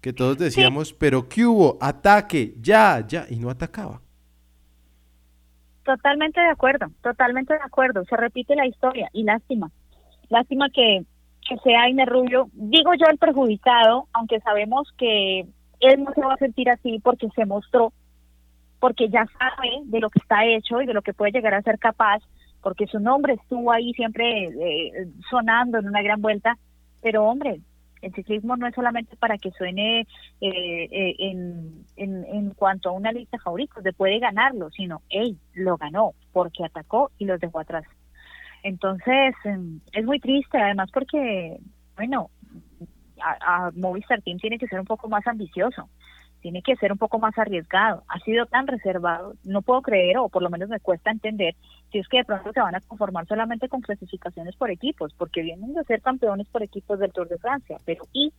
Que 0.00 0.12
todos 0.12 0.36
decíamos, 0.36 0.92
pero 0.92 1.28
¿qué 1.28 1.46
hubo? 1.46 1.78
Ataque, 1.80 2.54
ya, 2.60 3.04
ya, 3.06 3.26
y 3.30 3.36
no 3.36 3.50
atacaba. 3.50 4.00
Totalmente 5.84 6.40
de 6.40 6.50
acuerdo, 6.50 6.86
totalmente 7.02 7.54
de 7.54 7.60
acuerdo. 7.60 8.04
Se 8.04 8.16
repite 8.16 8.56
la 8.56 8.66
historia 8.66 9.08
y 9.12 9.24
lástima. 9.24 9.70
Lástima 10.28 10.70
que 10.70 11.04
que 11.48 11.56
sea 11.58 11.82
Aine 11.82 12.06
Rubio, 12.06 12.48
digo 12.52 12.92
yo 12.94 13.06
el 13.10 13.18
perjudicado, 13.18 14.06
aunque 14.12 14.40
sabemos 14.40 14.88
que 14.96 15.40
él 15.80 16.04
no 16.04 16.12
se 16.14 16.20
va 16.20 16.34
a 16.34 16.38
sentir 16.38 16.70
así 16.70 17.00
porque 17.02 17.28
se 17.34 17.46
mostró, 17.46 17.92
porque 18.82 19.08
ya 19.08 19.24
sabe 19.38 19.82
de 19.84 20.00
lo 20.00 20.10
que 20.10 20.18
está 20.18 20.44
hecho 20.44 20.82
y 20.82 20.86
de 20.86 20.92
lo 20.92 21.02
que 21.02 21.14
puede 21.14 21.30
llegar 21.30 21.54
a 21.54 21.62
ser 21.62 21.78
capaz, 21.78 22.20
porque 22.60 22.88
su 22.88 22.98
nombre 22.98 23.34
estuvo 23.34 23.70
ahí 23.70 23.92
siempre 23.92 24.46
eh, 24.48 25.06
sonando 25.30 25.78
en 25.78 25.86
una 25.86 26.02
gran 26.02 26.20
vuelta, 26.20 26.58
pero 27.00 27.22
hombre, 27.22 27.60
el 28.00 28.12
ciclismo 28.12 28.56
no 28.56 28.66
es 28.66 28.74
solamente 28.74 29.14
para 29.14 29.38
que 29.38 29.52
suene 29.52 30.00
eh, 30.00 30.88
eh, 30.90 31.14
en, 31.20 31.84
en, 31.94 32.24
en, 32.24 32.50
cuanto 32.54 32.88
a 32.88 32.92
una 32.92 33.12
lista 33.12 33.36
de 33.36 33.42
favoritos, 33.44 33.84
de 33.84 33.92
puede 33.92 34.18
ganarlo, 34.18 34.68
sino 34.70 35.00
él 35.10 35.38
lo 35.54 35.76
ganó 35.76 36.14
porque 36.32 36.64
atacó 36.64 37.12
y 37.18 37.24
los 37.24 37.38
dejó 37.38 37.60
atrás. 37.60 37.84
Entonces, 38.64 39.36
em, 39.44 39.78
es 39.92 40.04
muy 40.04 40.18
triste, 40.18 40.58
además 40.58 40.90
porque, 40.92 41.56
bueno, 41.94 42.30
a, 43.22 43.70
Movistar 43.76 44.20
Team 44.22 44.38
tiene 44.38 44.58
que 44.58 44.66
ser 44.66 44.80
un 44.80 44.86
poco 44.86 45.08
más 45.08 45.24
ambicioso, 45.28 45.88
tiene 46.42 46.60
que 46.60 46.76
ser 46.76 46.92
un 46.92 46.98
poco 46.98 47.18
más 47.18 47.38
arriesgado. 47.38 48.02
Ha 48.08 48.18
sido 48.20 48.44
tan 48.46 48.66
reservado, 48.66 49.34
no 49.44 49.62
puedo 49.62 49.80
creer, 49.80 50.18
o 50.18 50.28
por 50.28 50.42
lo 50.42 50.50
menos 50.50 50.68
me 50.68 50.80
cuesta 50.80 51.10
entender, 51.10 51.54
si 51.90 51.98
es 51.98 52.08
que 52.08 52.18
de 52.18 52.24
pronto 52.24 52.52
se 52.52 52.60
van 52.60 52.74
a 52.74 52.80
conformar 52.80 53.26
solamente 53.26 53.68
con 53.68 53.80
clasificaciones 53.80 54.54
por 54.56 54.70
equipos, 54.70 55.14
porque 55.16 55.42
vienen 55.42 55.72
de 55.72 55.84
ser 55.84 56.02
campeones 56.02 56.46
por 56.48 56.62
equipos 56.62 56.98
del 56.98 57.12
Tour 57.12 57.28
de 57.28 57.38
Francia. 57.38 57.78
Pero 57.86 58.04
¿y 58.12 58.32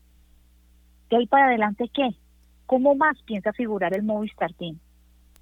de 1.09 1.17
ahí 1.17 1.25
para 1.25 1.47
adelante 1.47 1.89
qué? 1.91 2.09
¿Cómo 2.67 2.93
más 2.93 3.19
piensa 3.23 3.51
figurar 3.53 3.95
el 3.95 4.03
Movistar 4.03 4.53
Team? 4.53 4.77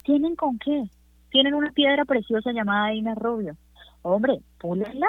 ¿Tienen 0.04 0.36
con 0.36 0.58
qué? 0.58 0.84
Tienen 1.30 1.54
una 1.54 1.72
piedra 1.72 2.06
preciosa 2.06 2.52
llamada 2.52 2.94
Inés 2.94 3.18
Rubio. 3.18 3.58
Hombre, 4.02 4.40
púlenla 4.60 5.08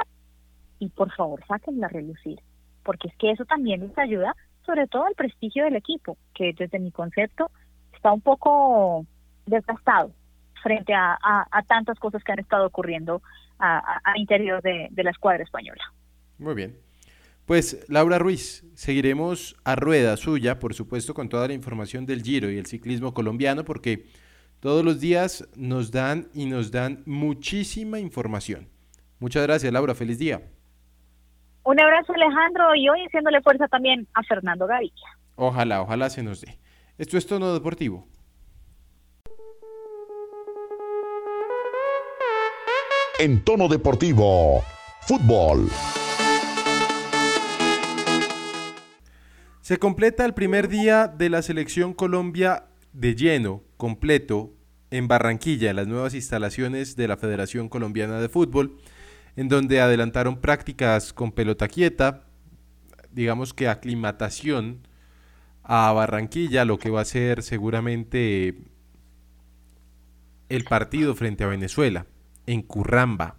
y 0.78 0.88
por 0.88 1.12
favor 1.12 1.44
sáquenla 1.46 1.86
a 1.86 1.90
relucir 1.90 2.40
porque 2.82 3.08
es 3.08 3.16
que 3.16 3.30
eso 3.30 3.44
también 3.44 3.80
les 3.80 3.98
ayuda, 3.98 4.34
sobre 4.64 4.86
todo 4.86 5.06
al 5.06 5.14
prestigio 5.14 5.64
del 5.64 5.76
equipo, 5.76 6.16
que 6.34 6.52
desde 6.56 6.78
mi 6.78 6.90
concepto 6.90 7.50
está 7.92 8.12
un 8.12 8.20
poco 8.20 9.06
desgastado 9.46 10.12
frente 10.62 10.94
a, 10.94 11.18
tantas 11.66 11.98
cosas 11.98 12.22
que 12.22 12.32
han 12.32 12.38
estado 12.38 12.66
ocurriendo 12.66 13.22
al 13.58 14.16
interior 14.16 14.62
de, 14.62 14.88
de 14.90 15.04
la 15.04 15.10
escuadra 15.10 15.42
española. 15.42 15.82
Muy 16.38 16.54
bien. 16.54 16.76
Pues 17.46 17.84
Laura 17.88 18.18
Ruiz, 18.18 18.64
seguiremos 18.74 19.56
a 19.64 19.74
rueda 19.74 20.16
suya, 20.16 20.58
por 20.58 20.74
supuesto, 20.74 21.12
con 21.12 21.28
toda 21.28 21.48
la 21.48 21.54
información 21.54 22.06
del 22.06 22.22
Giro 22.22 22.50
y 22.50 22.58
el 22.58 22.66
ciclismo 22.66 23.12
colombiano, 23.14 23.64
porque 23.64 24.06
todos 24.60 24.84
los 24.84 25.00
días 25.00 25.48
nos 25.56 25.90
dan 25.90 26.28
y 26.34 26.46
nos 26.46 26.70
dan 26.70 27.02
muchísima 27.04 27.98
información. 27.98 28.68
Muchas 29.18 29.42
gracias, 29.42 29.72
Laura. 29.72 29.94
Feliz 29.94 30.18
día. 30.18 30.42
Un 31.64 31.80
abrazo 31.80 32.12
Alejandro 32.12 32.74
y 32.74 32.88
hoy 32.88 33.04
haciéndole 33.06 33.40
fuerza 33.40 33.68
también 33.68 34.08
a 34.14 34.22
Fernando 34.24 34.66
Gaviria. 34.66 35.06
Ojalá, 35.36 35.82
ojalá 35.82 36.10
se 36.10 36.22
nos 36.22 36.40
dé. 36.40 36.58
Esto 36.98 37.16
es 37.16 37.26
Tono 37.26 37.54
Deportivo. 37.54 38.06
En 43.20 43.44
Tono 43.44 43.68
Deportivo, 43.68 44.62
fútbol. 45.02 45.68
Se 49.60 49.78
completa 49.78 50.24
el 50.24 50.34
primer 50.34 50.68
día 50.68 51.06
de 51.06 51.30
la 51.30 51.42
selección 51.42 51.94
Colombia 51.94 52.64
de 52.92 53.14
lleno, 53.14 53.62
completo, 53.76 54.50
en 54.90 55.06
Barranquilla, 55.06 55.70
en 55.70 55.76
las 55.76 55.86
nuevas 55.86 56.14
instalaciones 56.14 56.96
de 56.96 57.06
la 57.06 57.16
Federación 57.16 57.68
Colombiana 57.68 58.20
de 58.20 58.28
Fútbol 58.28 58.76
en 59.36 59.48
donde 59.48 59.80
adelantaron 59.80 60.40
prácticas 60.40 61.12
con 61.12 61.32
pelota 61.32 61.68
quieta, 61.68 62.24
digamos 63.10 63.54
que 63.54 63.68
aclimatación 63.68 64.86
a 65.62 65.92
Barranquilla, 65.92 66.64
lo 66.64 66.78
que 66.78 66.90
va 66.90 67.02
a 67.02 67.04
ser 67.04 67.42
seguramente 67.42 68.56
el 70.48 70.64
partido 70.64 71.14
frente 71.14 71.44
a 71.44 71.48
Venezuela, 71.48 72.06
en 72.46 72.62
Curramba. 72.62 73.36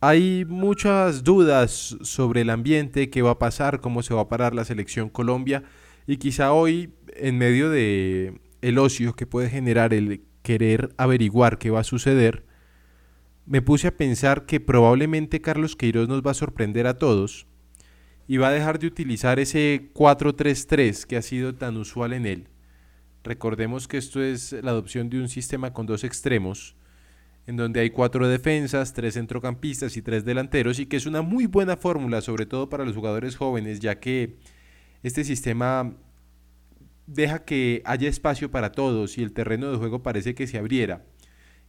Hay 0.00 0.44
muchas 0.44 1.24
dudas 1.24 1.96
sobre 2.02 2.42
el 2.42 2.50
ambiente, 2.50 3.10
qué 3.10 3.22
va 3.22 3.32
a 3.32 3.38
pasar, 3.38 3.80
cómo 3.80 4.02
se 4.02 4.14
va 4.14 4.22
a 4.22 4.28
parar 4.28 4.54
la 4.54 4.64
selección 4.64 5.08
Colombia 5.08 5.64
y 6.06 6.18
quizá 6.18 6.52
hoy 6.52 6.94
en 7.16 7.38
medio 7.38 7.68
de 7.70 8.40
el 8.62 8.78
ocio 8.78 9.14
que 9.14 9.26
puede 9.26 9.50
generar 9.50 9.92
el 9.94 10.22
querer 10.42 10.94
averiguar 10.98 11.58
qué 11.58 11.70
va 11.70 11.80
a 11.80 11.84
suceder, 11.84 12.44
me 13.48 13.62
puse 13.62 13.88
a 13.88 13.96
pensar 13.96 14.44
que 14.44 14.60
probablemente 14.60 15.40
Carlos 15.40 15.74
Queiroz 15.74 16.06
nos 16.06 16.20
va 16.20 16.32
a 16.32 16.34
sorprender 16.34 16.86
a 16.86 16.98
todos 16.98 17.46
y 18.26 18.36
va 18.36 18.48
a 18.48 18.52
dejar 18.52 18.78
de 18.78 18.86
utilizar 18.86 19.40
ese 19.40 19.90
4-3-3 19.94 21.06
que 21.06 21.16
ha 21.16 21.22
sido 21.22 21.54
tan 21.54 21.78
usual 21.78 22.12
en 22.12 22.26
él. 22.26 22.48
Recordemos 23.24 23.88
que 23.88 23.96
esto 23.96 24.22
es 24.22 24.52
la 24.52 24.72
adopción 24.72 25.08
de 25.08 25.18
un 25.18 25.30
sistema 25.30 25.72
con 25.72 25.86
dos 25.86 26.04
extremos, 26.04 26.76
en 27.46 27.56
donde 27.56 27.80
hay 27.80 27.88
cuatro 27.88 28.28
defensas, 28.28 28.92
tres 28.92 29.14
centrocampistas 29.14 29.96
y 29.96 30.02
tres 30.02 30.26
delanteros, 30.26 30.78
y 30.78 30.84
que 30.84 30.98
es 30.98 31.06
una 31.06 31.22
muy 31.22 31.46
buena 31.46 31.78
fórmula, 31.78 32.20
sobre 32.20 32.44
todo 32.44 32.68
para 32.68 32.84
los 32.84 32.94
jugadores 32.94 33.36
jóvenes, 33.36 33.80
ya 33.80 33.98
que 33.98 34.36
este 35.02 35.24
sistema 35.24 35.94
deja 37.06 37.46
que 37.46 37.80
haya 37.86 38.10
espacio 38.10 38.50
para 38.50 38.72
todos 38.72 39.16
y 39.16 39.22
el 39.22 39.32
terreno 39.32 39.70
de 39.70 39.78
juego 39.78 40.02
parece 40.02 40.34
que 40.34 40.46
se 40.46 40.58
abriera 40.58 41.02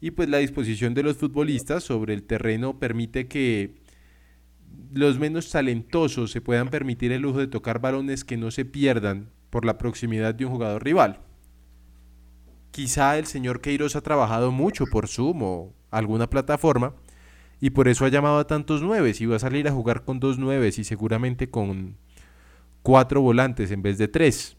y 0.02 0.12
pues 0.12 0.30
la 0.30 0.38
disposición 0.38 0.94
de 0.94 1.04
los 1.04 1.18
futbolistas 1.18 1.84
sobre 1.84 2.14
el 2.14 2.24
terreno 2.24 2.80
permite 2.80 3.28
que 3.28 3.76
los 4.94 5.20
menos 5.20 5.52
talentosos 5.52 6.32
se 6.32 6.42
puedan 6.42 6.70
permitir 6.70 7.12
el 7.12 7.22
lujo 7.22 7.40
de 7.40 7.48
tocar 7.48 7.80
balones 7.80 8.24
que 8.24 8.38
no 8.38 8.52
se 8.52 8.66
pierdan 8.66 9.30
por 9.50 9.66
la 9.66 9.78
proximidad 9.78 10.34
de 10.36 10.46
un 10.46 10.52
jugador 10.52 10.84
rival. 10.84 11.20
Quizá 12.72 13.18
el 13.18 13.26
señor 13.26 13.62
Queiroz 13.62 13.96
ha 13.96 14.02
trabajado 14.02 14.52
mucho 14.52 14.86
por 14.86 15.08
Zoom 15.08 15.44
o 15.44 15.74
alguna 15.92 16.30
plataforma 16.30 16.94
y 17.60 17.72
por 17.72 17.88
eso 17.88 18.06
ha 18.06 18.10
llamado 18.10 18.40
a 18.40 18.48
tantos 18.48 18.82
nueves 18.82 19.20
y 19.22 19.26
va 19.26 19.36
a 19.36 19.40
salir 19.40 19.68
a 19.68 19.72
jugar 19.72 20.06
con 20.06 20.20
dos 20.20 20.38
nueves 20.38 20.80
y 20.80 20.84
seguramente 20.84 21.50
con 21.50 21.98
cuatro 22.84 23.22
volantes 23.22 23.72
en 23.72 23.82
vez 23.82 23.98
de 23.98 24.08
tres. 24.08 24.56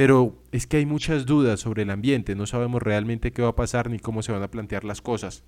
Pero 0.00 0.34
es 0.50 0.66
que 0.66 0.78
hay 0.78 0.86
muchas 0.86 1.26
dudas 1.26 1.60
sobre 1.60 1.82
el 1.82 1.90
ambiente, 1.90 2.34
no 2.34 2.46
sabemos 2.46 2.82
realmente 2.82 3.32
qué 3.32 3.42
va 3.42 3.50
a 3.50 3.54
pasar 3.54 3.90
ni 3.90 3.98
cómo 3.98 4.22
se 4.22 4.32
van 4.32 4.42
a 4.42 4.50
plantear 4.50 4.82
las 4.82 5.02
cosas. 5.02 5.44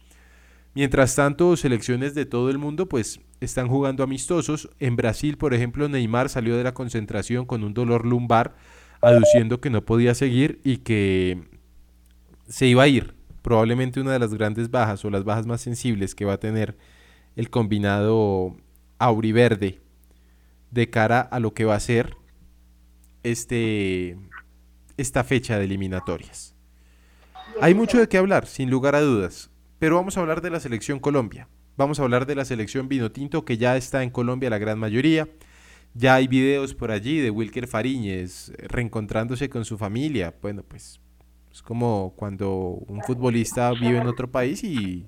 Mientras 0.75 1.17
tanto, 1.17 1.57
selecciones 1.57 2.15
de 2.15 2.27
todo 2.27 2.51
el 2.51 2.59
mundo 2.59 2.87
pues 2.87 3.21
están 3.41 3.69
jugando 3.69 4.05
amistosos. 4.05 4.69
En 4.79 4.95
Brasil, 4.95 5.39
por 5.39 5.55
ejemplo, 5.55 5.89
Neymar 5.89 6.29
salió 6.29 6.55
de 6.55 6.65
la 6.65 6.75
concentración 6.75 7.47
con 7.47 7.65
un 7.65 7.73
dolor 7.73 8.05
lumbar, 8.05 8.55
aduciendo 9.01 9.59
que 9.63 9.71
no 9.71 9.87
podía 9.87 10.15
seguir 10.15 10.61
y 10.65 10.77
que 10.77 11.45
se 12.47 12.67
iba 12.67 12.83
a 12.83 12.89
ir. 12.89 13.15
Probablemente 13.41 14.03
una 14.03 14.13
de 14.13 14.19
las 14.19 14.35
grandes 14.35 14.71
bajas 14.71 15.03
o 15.07 15.09
las 15.09 15.25
bajas 15.25 15.47
más 15.47 15.63
sensibles 15.63 16.15
que 16.15 16.27
va 16.27 16.35
a 16.35 16.41
tener 16.41 16.77
el 17.37 17.49
combinado 17.49 18.55
auriverde 18.99 19.81
de 20.71 20.91
cara 20.91 21.23
a 21.23 21.41
lo 21.41 21.55
que 21.55 21.65
va 21.65 21.75
a 21.75 21.81
ser 21.81 22.17
este 23.23 24.19
esta 25.03 25.25
fecha 25.25 25.59
de 25.59 25.65
eliminatorias. 25.65 26.55
Hay 27.61 27.75
mucho 27.75 27.99
de 27.99 28.09
qué 28.09 28.17
hablar, 28.17 28.47
sin 28.47 28.71
lugar 28.71 28.95
a 28.95 29.03
dudas, 29.03 29.51
pero 29.79 29.97
vamos 29.97 30.17
a 30.17 30.21
hablar 30.21 30.41
de 30.41 30.51
la 30.51 30.61
selección 30.61 30.99
Colombia. 30.99 31.49
Vamos 31.77 32.01
a 32.01 32.03
hablar 32.05 32.25
de 32.25 32.35
la 32.35 32.45
selección 32.45 32.89
Vinotinto 32.89 33.45
que 33.45 33.59
ya 33.59 33.77
está 33.77 34.03
en 34.03 34.11
Colombia 34.11 34.49
la 34.49 34.59
gran 34.59 34.79
mayoría. 34.79 35.29
Ya 35.95 36.15
hay 36.15 36.29
videos 36.29 36.75
por 36.75 36.91
allí 36.91 37.19
de 37.19 37.31
Wilker 37.31 37.67
Fariñez 37.67 38.53
reencontrándose 38.59 39.51
con 39.51 39.65
su 39.65 39.77
familia. 39.77 40.35
Bueno, 40.41 40.63
pues 40.63 41.01
es 41.53 41.61
como 41.61 42.15
cuando 42.17 42.51
un 42.87 43.03
futbolista 43.03 43.73
vive 43.73 43.99
en 43.99 44.07
otro 44.07 44.31
país 44.31 44.65
y 44.65 45.07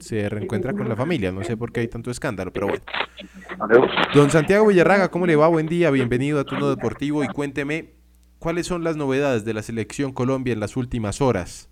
se 0.00 0.28
reencuentra 0.28 0.72
con 0.72 0.88
la 0.88 0.96
familia. 0.96 1.30
No 1.30 1.44
sé 1.44 1.56
por 1.56 1.70
qué 1.70 1.80
hay 1.80 1.88
tanto 1.88 2.10
escándalo, 2.10 2.52
pero 2.52 2.66
bueno. 2.66 2.82
Don 4.14 4.30
Santiago 4.30 4.66
Villarraga, 4.66 5.10
¿cómo 5.10 5.26
le 5.26 5.36
va? 5.36 5.46
Buen 5.46 5.66
día, 5.66 5.90
bienvenido 5.90 6.40
a 6.40 6.44
Turno 6.44 6.68
Deportivo 6.68 7.22
y 7.22 7.28
cuénteme 7.28 7.93
¿Cuáles 8.44 8.66
son 8.66 8.84
las 8.84 8.94
novedades 8.94 9.46
de 9.46 9.54
la 9.54 9.62
selección 9.62 10.12
Colombia 10.12 10.52
en 10.52 10.60
las 10.60 10.76
últimas 10.76 11.22
horas 11.22 11.70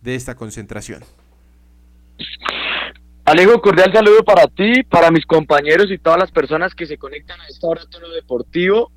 de 0.00 0.14
esta 0.14 0.34
concentración? 0.34 1.02
Alejo, 3.26 3.60
cordial 3.60 3.92
saludo 3.92 4.24
para 4.24 4.46
ti, 4.46 4.82
para 4.84 5.10
mis 5.10 5.26
compañeros 5.26 5.90
y 5.90 5.98
todas 5.98 6.18
las 6.18 6.32
personas 6.32 6.74
que 6.74 6.86
se 6.86 6.96
conectan 6.96 7.38
a 7.42 7.46
esta 7.48 7.66
hora 7.66 7.82
tono 7.90 8.08
deportivo. 8.08 8.90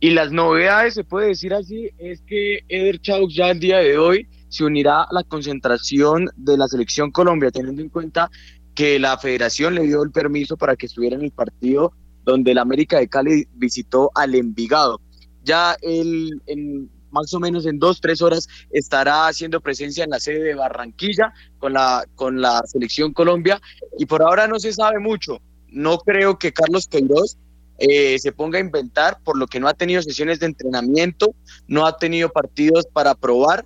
Y 0.00 0.10
las 0.10 0.32
novedades, 0.32 0.94
se 0.94 1.04
puede 1.04 1.28
decir 1.28 1.54
así, 1.54 1.90
es 1.96 2.22
que 2.22 2.64
Eder 2.68 2.98
Chaux 2.98 3.32
ya 3.32 3.52
el 3.52 3.60
día 3.60 3.78
de 3.78 3.96
hoy 3.96 4.26
se 4.48 4.64
unirá 4.64 5.02
a 5.02 5.12
la 5.12 5.22
concentración 5.22 6.28
de 6.34 6.56
la 6.56 6.66
selección 6.66 7.12
Colombia, 7.12 7.52
teniendo 7.52 7.82
en 7.82 7.88
cuenta 7.88 8.32
que 8.74 8.98
la 8.98 9.16
federación 9.16 9.76
le 9.76 9.82
dio 9.82 10.02
el 10.02 10.10
permiso 10.10 10.56
para 10.56 10.74
que 10.74 10.86
estuviera 10.86 11.14
en 11.14 11.22
el 11.22 11.30
partido 11.30 11.92
donde 12.24 12.50
el 12.50 12.58
América 12.58 12.98
de 12.98 13.08
Cali 13.08 13.46
visitó 13.54 14.10
al 14.16 14.34
Envigado 14.34 15.00
ya 15.48 15.76
él 15.80 16.42
en 16.46 16.90
más 17.10 17.32
o 17.32 17.40
menos 17.40 17.64
en 17.64 17.78
dos, 17.78 18.02
tres 18.02 18.20
horas 18.20 18.46
estará 18.70 19.28
haciendo 19.28 19.62
presencia 19.62 20.04
en 20.04 20.10
la 20.10 20.20
sede 20.20 20.42
de 20.42 20.54
Barranquilla 20.54 21.32
con 21.58 21.72
la, 21.72 22.04
con 22.14 22.42
la 22.42 22.60
selección 22.66 23.14
Colombia 23.14 23.58
y 23.98 24.04
por 24.04 24.22
ahora 24.22 24.46
no 24.46 24.60
se 24.60 24.74
sabe 24.74 24.98
mucho. 24.98 25.40
No 25.68 25.98
creo 25.98 26.38
que 26.38 26.52
Carlos 26.52 26.86
Queiroz 26.86 27.38
eh, 27.78 28.18
se 28.18 28.32
ponga 28.32 28.58
a 28.58 28.60
inventar 28.60 29.20
por 29.24 29.38
lo 29.38 29.46
que 29.46 29.58
no 29.58 29.68
ha 29.68 29.74
tenido 29.74 30.02
sesiones 30.02 30.38
de 30.38 30.46
entrenamiento, 30.46 31.34
no 31.66 31.86
ha 31.86 31.96
tenido 31.96 32.28
partidos 32.28 32.86
para 32.92 33.14
probar 33.14 33.64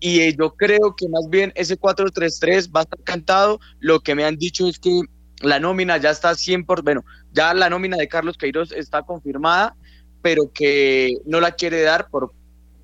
y 0.00 0.20
eh, 0.20 0.34
yo 0.36 0.50
creo 0.56 0.96
que 0.96 1.08
más 1.08 1.28
bien 1.30 1.52
ese 1.54 1.78
4-3-3 1.78 2.74
va 2.74 2.80
a 2.80 2.82
estar 2.82 2.98
cantado. 3.04 3.60
Lo 3.78 4.00
que 4.00 4.16
me 4.16 4.24
han 4.24 4.36
dicho 4.36 4.66
es 4.66 4.80
que 4.80 5.02
la 5.42 5.60
nómina 5.60 5.96
ya 5.98 6.10
está 6.10 6.34
100 6.34 6.64
por, 6.66 6.82
bueno, 6.82 7.04
ya 7.32 7.54
la 7.54 7.70
nómina 7.70 7.96
de 7.96 8.08
Carlos 8.08 8.36
Queiroz 8.36 8.72
está 8.72 9.02
confirmada 9.02 9.76
pero 10.22 10.50
que 10.52 11.16
no 11.26 11.40
la 11.40 11.52
quiere 11.52 11.82
dar 11.82 12.08
por 12.08 12.32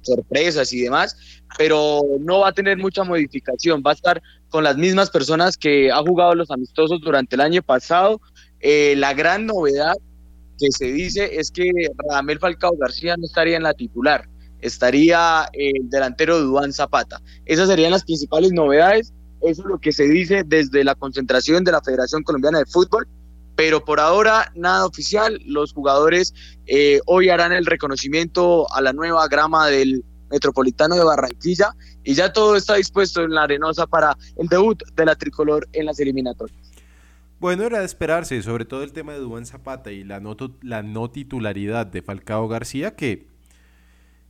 sorpresas 0.03 0.73
y 0.73 0.81
demás, 0.81 1.17
pero 1.57 2.03
no 2.21 2.41
va 2.41 2.49
a 2.49 2.53
tener 2.53 2.79
mucha 2.79 3.05
modificación, 3.05 3.83
va 3.87 3.93
a 3.93 3.95
estar 3.95 4.23
con 4.49 4.65
las 4.65 4.77
mismas 4.77 5.11
personas 5.11 5.57
que 5.57 5.91
ha 5.91 5.99
jugado 5.99 6.35
los 6.35 6.51
amistosos 6.51 7.01
durante 7.01 7.37
el 7.37 7.41
año 7.41 7.63
pasado. 7.63 8.21
Eh, 8.61 8.95
la 8.97 9.15
gran 9.15 9.47
novedad 9.47 9.95
que 10.59 10.69
se 10.71 10.87
dice 10.93 11.39
es 11.39 11.51
que 11.51 11.71
Radamel 12.09 12.39
Falcao 12.39 12.77
García 12.77 13.17
no 13.17 13.25
estaría 13.25 13.57
en 13.57 13.63
la 13.63 13.75
titular, 13.75 14.29
estaría 14.61 15.49
el 15.53 15.89
delantero 15.89 16.41
Duan 16.41 16.73
Zapata. 16.73 17.21
Esas 17.45 17.69
serían 17.69 17.93
las 17.93 18.05
principales 18.05 18.53
novedades. 18.53 19.13
Eso 19.41 19.63
es 19.63 19.69
lo 19.69 19.79
que 19.79 19.93
se 19.93 20.09
dice 20.09 20.43
desde 20.45 20.83
la 20.83 20.97
concentración 20.97 21.63
de 21.63 21.71
la 21.71 21.81
Federación 21.81 22.25
Colombiana 22.25 22.59
de 22.59 22.67
Fútbol. 22.67 23.07
Pero 23.59 23.85
por 23.85 23.99
ahora 23.99 24.53
nada 24.55 24.87
oficial. 24.87 25.41
Los 25.45 25.73
jugadores 25.73 26.33
eh, 26.67 27.01
hoy 27.07 27.29
harán 27.29 27.51
el 27.53 27.67
reconocimiento 27.67 28.73
a 28.73 28.81
la 28.81 28.93
nueva 28.93 29.27
grama 29.27 29.67
del 29.67 30.05
Metropolitano 30.31 30.95
de 30.95 31.03
Barranquilla 31.03 31.75
y 32.05 32.15
ya 32.15 32.33
todo 32.33 32.55
está 32.55 32.77
dispuesto 32.77 33.25
en 33.25 33.33
la 33.33 33.43
arenosa 33.43 33.89
para 33.89 34.17
el 34.37 34.47
debut 34.47 34.81
de 34.95 35.05
la 35.05 35.17
tricolor 35.17 35.67
en 35.73 35.87
las 35.87 35.99
eliminatorias. 35.99 36.57
Bueno, 37.41 37.65
era 37.65 37.81
de 37.81 37.85
esperarse, 37.85 38.41
sobre 38.43 38.65
todo 38.65 38.85
el 38.85 38.93
tema 38.93 39.13
de 39.13 39.19
Dubán 39.19 39.45
Zapata 39.45 39.91
y 39.91 40.05
la 40.05 40.21
no, 40.21 40.37
la 40.63 40.85
no 40.85 41.11
titularidad 41.11 41.85
de 41.85 42.01
Falcao 42.01 42.47
García, 42.47 42.95
que 42.95 43.27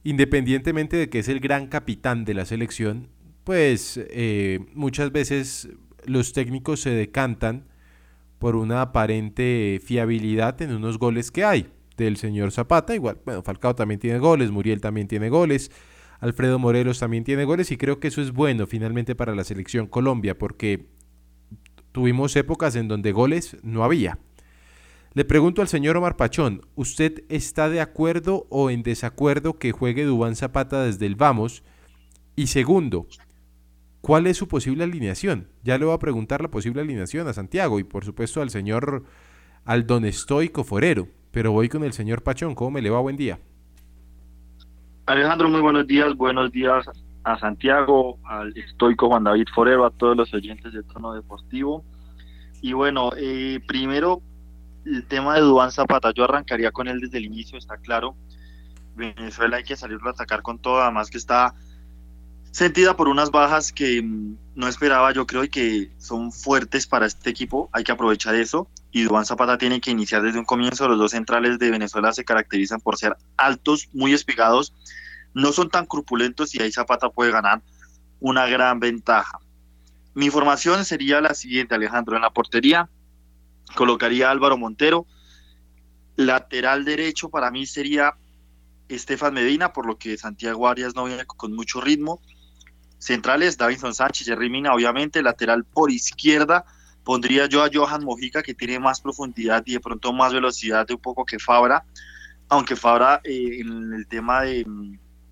independientemente 0.05 0.97
de 0.97 1.11
que 1.11 1.19
es 1.19 1.29
el 1.29 1.41
gran 1.41 1.67
capitán 1.67 2.25
de 2.25 2.33
la 2.33 2.47
selección, 2.47 3.09
pues 3.45 4.01
eh, 4.09 4.61
muchas 4.73 5.13
veces 5.13 5.69
los 6.07 6.33
técnicos 6.33 6.81
se 6.81 6.91
decantan 6.91 7.69
por 8.39 8.57
una 8.57 8.83
aparente 8.83 9.81
fiabilidad 9.85 10.61
en 10.63 10.73
unos 10.75 10.99
goles 10.99 11.31
que 11.31 11.45
hay 11.45 11.69
del 11.97 12.17
señor 12.17 12.53
Zapata. 12.53 12.95
Igual, 12.95 13.19
bueno, 13.25 13.43
Falcao 13.43 13.75
también 13.75 14.01
tiene 14.01 14.19
goles, 14.19 14.51
Muriel 14.51 14.81
también 14.81 15.09
tiene 15.09 15.29
goles, 15.29 15.71
Alfredo 16.21 16.59
Morelos 16.59 16.99
también 16.99 17.25
tiene 17.25 17.45
goles 17.45 17.71
y 17.71 17.77
creo 17.77 18.01
que 18.01 18.09
eso 18.09 18.23
es 18.23 18.33
bueno 18.33 18.67
finalmente 18.67 19.15
para 19.15 19.35
la 19.35 19.45
selección 19.45 19.87
Colombia 19.87 20.39
porque 20.39 20.87
tuvimos 21.93 22.35
épocas 22.37 22.77
en 22.77 22.89
donde 22.89 23.13
goles 23.13 23.57
no 23.63 23.85
había. 23.85 24.19
Le 25.15 25.25
pregunto 25.25 25.63
al 25.63 25.69
señor 25.69 25.97
Omar 25.97 26.17
Pachón, 26.17 26.63
¿usted 26.77 27.25
está 27.29 27.69
de 27.69 27.81
acuerdo 27.81 28.47
o 28.51 28.71
en 28.71 28.83
desacuerdo 28.83 29.59
que 29.59 29.73
juegue 29.73 30.05
Dubán 30.05 30.37
Zapata 30.37 30.85
desde 30.85 31.07
el 31.07 31.17
Vamos? 31.17 31.65
Y 32.37 32.49
segundo, 32.49 33.09
¿cuál 34.01 34.27
es 34.27 34.37
su 34.37 34.49
posible 34.49 34.85
alineación? 34.85 35.49
Ya 35.63 35.79
le 35.79 35.85
voy 35.85 35.95
a 35.95 35.99
preguntar 35.99 36.41
la 36.43 36.49
posible 36.49 36.81
alineación 36.81 37.29
a 37.29 37.33
Santiago 37.33 37.79
y 37.79 37.85
por 37.85 38.05
supuesto 38.05 38.43
al 38.43 38.51
señor 38.51 39.05
al 39.65 39.87
don 39.87 40.05
estoico 40.05 40.65
Forero. 40.65 41.09
Pero 41.31 41.53
voy 41.53 41.69
con 41.69 41.85
el 41.85 41.93
señor 41.93 42.23
Pachón. 42.23 42.55
¿Cómo 42.55 42.71
me 42.71 42.83
le 42.83 42.91
va? 42.91 43.01
Buen 43.01 43.17
día. 43.17 43.39
Alejandro, 45.07 45.49
muy 45.49 45.61
buenos 45.61 45.87
días. 45.87 46.15
Buenos 46.17 46.51
días 46.53 46.87
a 47.25 47.39
Santiago, 47.39 48.19
al 48.25 48.57
estoico 48.57 49.09
Juan 49.09 49.25
David 49.25 49.47
Forero, 49.55 49.85
a 49.85 49.91
todos 49.91 50.17
los 50.17 50.33
oyentes 50.33 50.73
de 50.73 50.83
Tono 50.83 51.13
Deportivo. 51.13 51.85
Y 52.63 52.73
bueno, 52.73 53.11
eh, 53.17 53.61
primero 53.67 54.23
el 54.85 55.05
tema 55.07 55.35
de 55.35 55.43
Dubán 55.43 55.71
Zapata. 55.71 56.13
Yo 56.13 56.25
arrancaría 56.25 56.71
con 56.73 56.89
él 56.89 57.01
desde 57.01 57.19
el 57.19 57.27
inicio, 57.27 57.59
está 57.59 57.77
claro. 57.77 58.17
Venezuela 58.97 59.59
hay 59.59 59.65
que 59.65 59.77
salirlo 59.77 60.09
a 60.09 60.13
atacar 60.13 60.43
con 60.43 60.59
todo, 60.59 60.81
además 60.81 61.11
que 61.11 61.19
está 61.19 61.55
sentida 62.51 62.97
por 62.97 63.09
unas 63.09 63.31
bajas 63.31 63.73
que 63.73 64.03
mm, 64.03 64.37
no 64.55 64.69
esperaba 64.69 65.13
yo 65.13 65.27
creo 65.27 65.45
y 65.45 65.49
que 65.49 65.91
son 65.99 66.33
fuertes 66.33 66.87
para 66.87 67.07
este 67.07 67.31
equipo, 67.31 67.69
hay 67.73 67.85
que 67.85 67.93
aprovechar 67.93 68.35
eso 68.35 68.69
y 68.91 69.03
Dubán 69.03 69.27
Zapata 69.27 69.59
tiene 69.59 69.81
que 69.81 69.91
iniciar 69.91 70.23
desde 70.23 70.39
un 70.39 70.45
comienzo. 70.45 70.89
Los 70.89 70.99
dos 70.99 71.11
centrales 71.13 71.59
de 71.59 71.71
Venezuela 71.71 72.13
se 72.13 72.25
caracterizan 72.25 72.81
por 72.81 72.97
ser 72.97 73.17
altos, 73.37 73.89
muy 73.93 74.13
espigados, 74.13 74.75
no 75.35 75.53
son 75.53 75.69
tan 75.69 75.87
crupulentos 75.87 76.55
y 76.55 76.63
ahí 76.63 76.73
Zapata 76.73 77.11
puede 77.11 77.31
ganar 77.31 77.63
una 78.21 78.47
gran 78.47 78.81
ventaja. 78.81 79.39
Mi 80.15 80.31
formación 80.31 80.85
sería 80.85 81.21
la 81.21 81.35
siguiente, 81.35 81.75
Alejandro. 81.75 82.17
En 82.17 82.23
la 82.23 82.31
portería 82.31 82.89
colocaría 83.75 84.31
Álvaro 84.31 84.57
Montero. 84.57 85.07
Lateral 86.17 86.85
derecho 86.85 87.29
para 87.29 87.53
mí 87.53 87.67
sería 87.67 88.15
Estefan 88.89 89.35
Medina, 89.35 89.73
por 89.73 89.87
lo 89.87 89.97
que 89.99 90.17
Santiago 90.17 90.67
Arias 90.67 90.97
no 90.97 91.05
viene 91.05 91.25
con 91.25 91.55
mucho 91.55 91.81
ritmo. 91.81 92.21
Centrales, 92.99 93.57
Davinson 93.57 93.95
Sánchez, 93.95 94.27
Jerry 94.27 94.51
Mina, 94.51 94.75
obviamente. 94.75 95.23
Lateral 95.23 95.65
por 95.65 95.91
izquierda, 95.91 96.65
Pondría 97.09 97.47
yo 97.47 97.65
a 97.65 97.71
Johan 97.73 98.05
Mojica, 98.05 98.43
que 98.43 98.53
tiene 98.53 98.79
más 98.79 99.01
profundidad 99.01 99.63
y 99.65 99.73
de 99.73 99.81
pronto 99.81 100.13
más 100.13 100.35
velocidad 100.35 100.87
de 100.87 100.93
un 100.93 101.01
poco 101.01 101.25
que 101.25 101.39
Fabra, 101.39 101.83
aunque 102.51 102.77
Fabra 102.77 103.23
eh, 103.25 103.61
en 103.61 103.95
el 103.95 104.07
tema 104.07 104.43
de, 104.43 104.67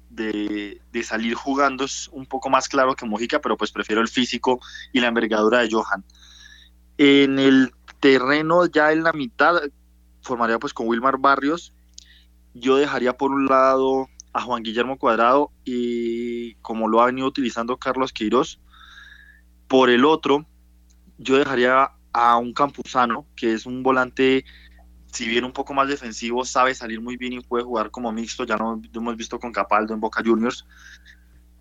de, 0.08 1.02
salir 1.04 1.34
jugando 1.34 1.84
es 1.84 2.08
un 2.12 2.24
poco 2.24 2.48
más 2.48 2.66
claro 2.66 2.94
que 2.94 3.04
Mojica, 3.04 3.42
pero 3.42 3.58
pues 3.58 3.72
prefiero 3.72 4.00
el 4.00 4.08
físico 4.08 4.58
y 4.90 5.00
la 5.00 5.08
envergadura 5.08 5.58
de 5.58 5.68
Johan. 5.70 6.02
En 6.96 7.38
el 7.38 7.74
terreno 8.00 8.64
ya 8.64 8.92
en 8.92 9.02
la 9.02 9.12
mitad 9.12 9.60
formaría 10.22 10.58
pues 10.58 10.72
con 10.72 10.88
Wilmar 10.88 11.18
Barrios, 11.18 11.74
yo 12.54 12.76
dejaría 12.76 13.18
por 13.18 13.32
un 13.32 13.48
lado 13.48 14.08
a 14.36 14.42
Juan 14.42 14.62
Guillermo 14.62 14.98
Cuadrado 14.98 15.50
y 15.64 16.54
como 16.56 16.88
lo 16.88 17.00
ha 17.00 17.06
venido 17.06 17.26
utilizando 17.26 17.78
Carlos 17.78 18.12
Queiroz, 18.12 18.60
por 19.66 19.88
el 19.88 20.04
otro 20.04 20.46
yo 21.18 21.38
dejaría 21.38 21.90
a 22.12 22.36
un 22.36 22.52
Campuzano, 22.52 23.26
que 23.34 23.54
es 23.54 23.66
un 23.66 23.82
volante, 23.82 24.44
si 25.12 25.26
bien 25.26 25.44
un 25.44 25.52
poco 25.52 25.72
más 25.72 25.88
defensivo, 25.88 26.44
sabe 26.44 26.74
salir 26.74 27.00
muy 27.00 27.16
bien 27.16 27.32
y 27.32 27.40
puede 27.40 27.64
jugar 27.64 27.90
como 27.90 28.12
mixto, 28.12 28.44
ya 28.44 28.56
lo, 28.56 28.80
hemos 28.94 29.16
visto 29.16 29.38
con 29.38 29.52
Capaldo 29.52 29.94
en 29.94 30.00
Boca 30.00 30.22
Juniors. 30.24 30.66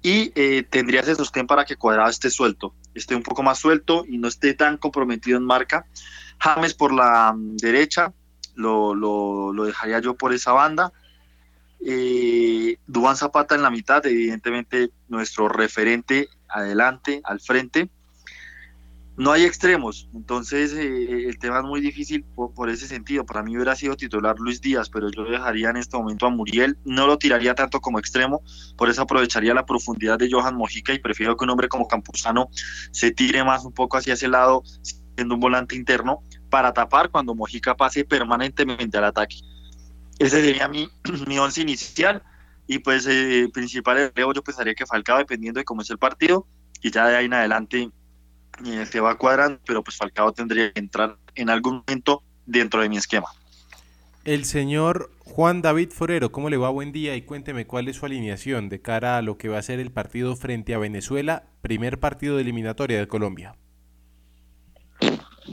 Y 0.01 0.31
eh, 0.35 0.63
tendría 0.69 1.01
ese 1.01 1.15
sostén 1.15 1.47
para 1.47 1.65
que 1.65 1.77
Cuadrado 1.77 2.09
esté 2.09 2.29
suelto, 2.29 2.75
esté 2.93 3.15
un 3.15 3.23
poco 3.23 3.41
más 3.41 3.57
suelto 3.57 4.05
y 4.07 4.17
no 4.17 4.27
esté 4.27 4.53
tan 4.53 4.77
comprometido 4.77 5.37
en 5.37 5.45
marca. 5.45 5.87
James 6.39 6.73
por 6.73 6.93
la 6.93 7.33
mm, 7.33 7.55
derecha, 7.57 8.13
lo, 8.53 8.93
lo, 8.93 9.65
dejaría 9.65 9.99
yo 9.99 10.15
por 10.15 10.33
esa 10.33 10.51
banda. 10.51 10.91
Eh, 11.81 12.77
Dubán 12.87 13.17
Zapata 13.17 13.55
en 13.55 13.61
la 13.61 13.69
mitad, 13.69 14.05
evidentemente 14.05 14.91
nuestro 15.07 15.47
referente 15.49 16.27
adelante, 16.47 17.21
al 17.23 17.39
frente 17.39 17.89
no 19.17 19.31
hay 19.31 19.45
extremos, 19.45 20.09
entonces 20.13 20.73
eh, 20.73 21.29
el 21.29 21.39
tema 21.39 21.59
es 21.59 21.63
muy 21.63 21.79
difícil 21.79 22.25
por, 22.35 22.69
ese 22.69 22.85
sentido. 22.85 23.25
Para 23.25 23.43
mí 23.43 23.55
hubiera 23.55 23.75
sido 23.75 23.95
titular 23.95 24.35
Luis 24.39 24.59
Díaz, 24.59 24.89
pero 24.89 25.09
yo 25.09 25.23
dejaría 25.23 25.69
en 25.69 25.77
este 25.77 25.95
momento 25.95 26.25
a 26.25 26.29
Muriel, 26.29 26.77
no 26.83 27.07
lo 27.07 27.17
tiraría 27.17 27.55
tanto 27.55 27.79
como 27.79 27.97
extremo, 27.97 28.41
por 28.77 28.89
eso 28.89 29.03
aprovecharía 29.03 29.53
la 29.53 29.65
profundidad 29.65 30.19
de 30.19 30.29
Johan 30.29 30.55
Mojica 30.55 30.93
y 30.93 30.99
prefiero 30.99 31.37
que 31.37 31.45
un 31.45 31.51
hombre 31.51 31.69
como 31.69 31.87
Campuzano 31.87 32.49
se 32.91 33.11
tire 33.11 33.43
más 33.45 33.63
un 33.63 33.71
poco 33.71 33.97
hacia 33.97 34.15
ese 34.15 34.27
lado, 34.27 34.63
siendo 35.15 35.35
un 35.35 35.39
volante 35.39 35.75
interno, 35.77 36.21
para 36.49 36.73
tapar 36.73 37.09
cuando 37.09 37.35
Mojica 37.35 37.75
pase 37.75 38.03
permanentemente 38.03 38.97
al 38.97 39.05
ataque. 39.05 39.37
Ese 40.19 40.41
sería 40.41 40.67
mi, 40.67 40.89
mi 41.27 41.39
once 41.39 41.61
inicial 41.61 42.23
y 42.67 42.79
pues 42.79 43.05
eh, 43.07 43.47
principal 43.53 44.11
yo 44.15 44.43
pensaría 44.43 44.73
que 44.73 44.85
Falcao 44.85 45.17
dependiendo 45.17 45.59
de 45.59 45.65
cómo 45.65 45.81
es 45.81 45.89
el 45.89 45.97
partido 45.97 46.47
y 46.81 46.91
ya 46.91 47.07
de 47.07 47.17
ahí 47.17 47.25
en 47.25 47.33
adelante 47.33 47.89
se 48.89 48.99
va 48.99 49.17
cuadrando, 49.17 49.59
pero 49.65 49.83
pues 49.83 49.97
Falcao 49.97 50.31
tendría 50.31 50.71
que 50.71 50.79
entrar 50.79 51.17
en 51.35 51.49
algún 51.49 51.83
momento 51.85 52.23
dentro 52.45 52.81
de 52.81 52.89
mi 52.89 52.97
esquema. 52.97 53.27
El 54.23 54.45
señor 54.45 55.11
Juan 55.19 55.61
David 55.61 55.91
Forero, 55.91 56.31
¿cómo 56.31 56.49
le 56.49 56.57
va? 56.57 56.69
Buen 56.69 56.91
día 56.91 57.15
y 57.15 57.21
cuénteme 57.21 57.67
cuál 57.67 57.87
es 57.87 57.97
su 57.97 58.05
alineación 58.05 58.69
de 58.69 58.81
cara 58.81 59.17
a 59.17 59.21
lo 59.21 59.37
que 59.37 59.49
va 59.49 59.59
a 59.59 59.61
ser 59.61 59.79
el 59.79 59.91
partido 59.91 60.35
frente 60.35 60.73
a 60.73 60.79
Venezuela, 60.79 61.43
primer 61.61 61.99
partido 61.99 62.35
de 62.35 62.41
eliminatoria 62.41 62.97
de 62.97 63.07
Colombia. 63.07 63.55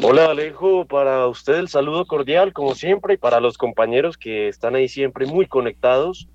Hola 0.00 0.26
Alejo, 0.26 0.86
para 0.86 1.26
usted 1.26 1.54
el 1.54 1.68
saludo 1.68 2.06
cordial 2.06 2.52
como 2.52 2.74
siempre 2.74 3.14
y 3.14 3.16
para 3.18 3.40
los 3.40 3.58
compañeros 3.58 4.16
que 4.16 4.48
están 4.48 4.74
ahí 4.74 4.88
siempre 4.88 5.26
muy 5.26 5.46
conectados. 5.46 6.28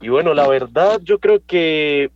Y 0.00 0.08
bueno, 0.08 0.34
la 0.34 0.46
verdad 0.46 1.00
yo 1.02 1.18
creo 1.18 1.40
que 1.44 2.10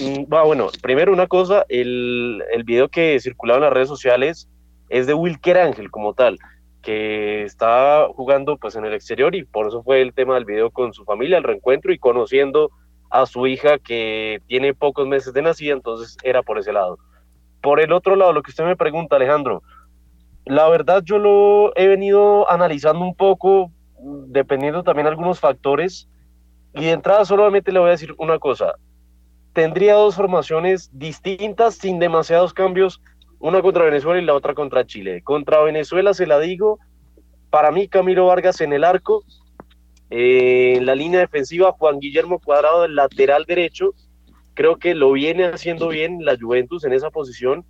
Mm, 0.00 0.24
bueno, 0.28 0.68
primero 0.82 1.12
una 1.12 1.26
cosa, 1.26 1.64
el, 1.68 2.42
el 2.52 2.64
video 2.64 2.88
que 2.88 3.18
circulaba 3.20 3.58
en 3.58 3.64
las 3.64 3.72
redes 3.72 3.88
sociales 3.88 4.48
es 4.88 5.06
de 5.06 5.14
Wilker 5.14 5.58
Ángel 5.58 5.90
como 5.90 6.12
tal, 6.12 6.38
que 6.82 7.44
está 7.44 8.06
jugando 8.14 8.56
pues 8.56 8.76
en 8.76 8.84
el 8.84 8.94
exterior 8.94 9.34
y 9.34 9.44
por 9.44 9.68
eso 9.68 9.82
fue 9.82 10.02
el 10.02 10.12
tema 10.12 10.34
del 10.34 10.44
video 10.44 10.70
con 10.70 10.92
su 10.92 11.04
familia, 11.04 11.38
el 11.38 11.44
reencuentro 11.44 11.92
y 11.92 11.98
conociendo 11.98 12.70
a 13.10 13.26
su 13.26 13.46
hija 13.46 13.78
que 13.78 14.40
tiene 14.48 14.74
pocos 14.74 15.06
meses 15.06 15.32
de 15.32 15.42
nacida, 15.42 15.72
entonces 15.72 16.16
era 16.22 16.42
por 16.42 16.58
ese 16.58 16.72
lado. 16.72 16.98
Por 17.62 17.80
el 17.80 17.92
otro 17.92 18.16
lado, 18.16 18.32
lo 18.32 18.42
que 18.42 18.50
usted 18.50 18.64
me 18.64 18.76
pregunta, 18.76 19.16
Alejandro, 19.16 19.62
la 20.46 20.68
verdad 20.68 21.02
yo 21.04 21.18
lo 21.18 21.76
he 21.76 21.88
venido 21.88 22.50
analizando 22.50 23.04
un 23.04 23.14
poco, 23.14 23.72
dependiendo 24.28 24.84
también 24.84 25.04
de 25.04 25.10
algunos 25.10 25.40
factores, 25.40 26.08
y 26.72 26.84
de 26.84 26.92
entrada 26.92 27.24
solamente 27.24 27.72
le 27.72 27.80
voy 27.80 27.88
a 27.88 27.92
decir 27.92 28.14
una 28.18 28.38
cosa, 28.38 28.74
tendría 29.52 29.94
dos 29.94 30.14
formaciones 30.14 30.88
distintas, 30.92 31.74
sin 31.74 31.98
demasiados 31.98 32.54
cambios, 32.54 33.02
una 33.40 33.60
contra 33.60 33.84
Venezuela 33.84 34.20
y 34.20 34.24
la 34.24 34.34
otra 34.34 34.54
contra 34.54 34.86
Chile. 34.86 35.22
Contra 35.22 35.62
Venezuela 35.62 36.14
se 36.14 36.26
la 36.26 36.38
digo, 36.38 36.78
para 37.50 37.72
mí 37.72 37.88
Camilo 37.88 38.26
Vargas 38.26 38.60
en 38.60 38.72
el 38.72 38.84
arco, 38.84 39.24
eh, 40.10 40.74
en 40.76 40.86
la 40.86 40.94
línea 40.94 41.20
defensiva 41.20 41.72
Juan 41.72 41.98
Guillermo 41.98 42.38
Cuadrado 42.38 42.82
del 42.82 42.94
lateral 42.94 43.46
derecho, 43.46 43.94
creo 44.54 44.76
que 44.76 44.94
lo 44.94 45.10
viene 45.10 45.46
haciendo 45.46 45.88
bien 45.88 46.24
la 46.24 46.36
Juventus 46.38 46.84
en 46.84 46.92
esa 46.92 47.10
posición 47.10 47.64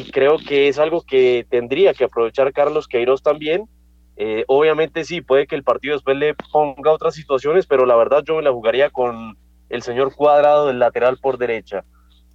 y 0.00 0.10
creo 0.10 0.38
que 0.38 0.68
es 0.68 0.78
algo 0.78 1.02
que 1.02 1.46
tendría 1.48 1.94
que 1.94 2.04
aprovechar 2.04 2.52
Carlos 2.52 2.88
Queiroz 2.88 3.22
también, 3.22 3.68
Eh, 4.16 4.44
obviamente 4.46 5.04
sí, 5.04 5.20
puede 5.20 5.46
que 5.46 5.56
el 5.56 5.64
partido 5.64 5.94
después 5.94 6.16
le 6.16 6.34
ponga 6.52 6.92
otras 6.92 7.14
situaciones, 7.14 7.66
pero 7.66 7.86
la 7.86 7.96
verdad 7.96 8.22
yo 8.24 8.36
me 8.36 8.42
la 8.42 8.52
jugaría 8.52 8.90
con 8.90 9.36
el 9.70 9.82
señor 9.82 10.14
Cuadrado 10.14 10.66
del 10.66 10.78
lateral 10.78 11.16
por 11.18 11.38
derecha. 11.38 11.84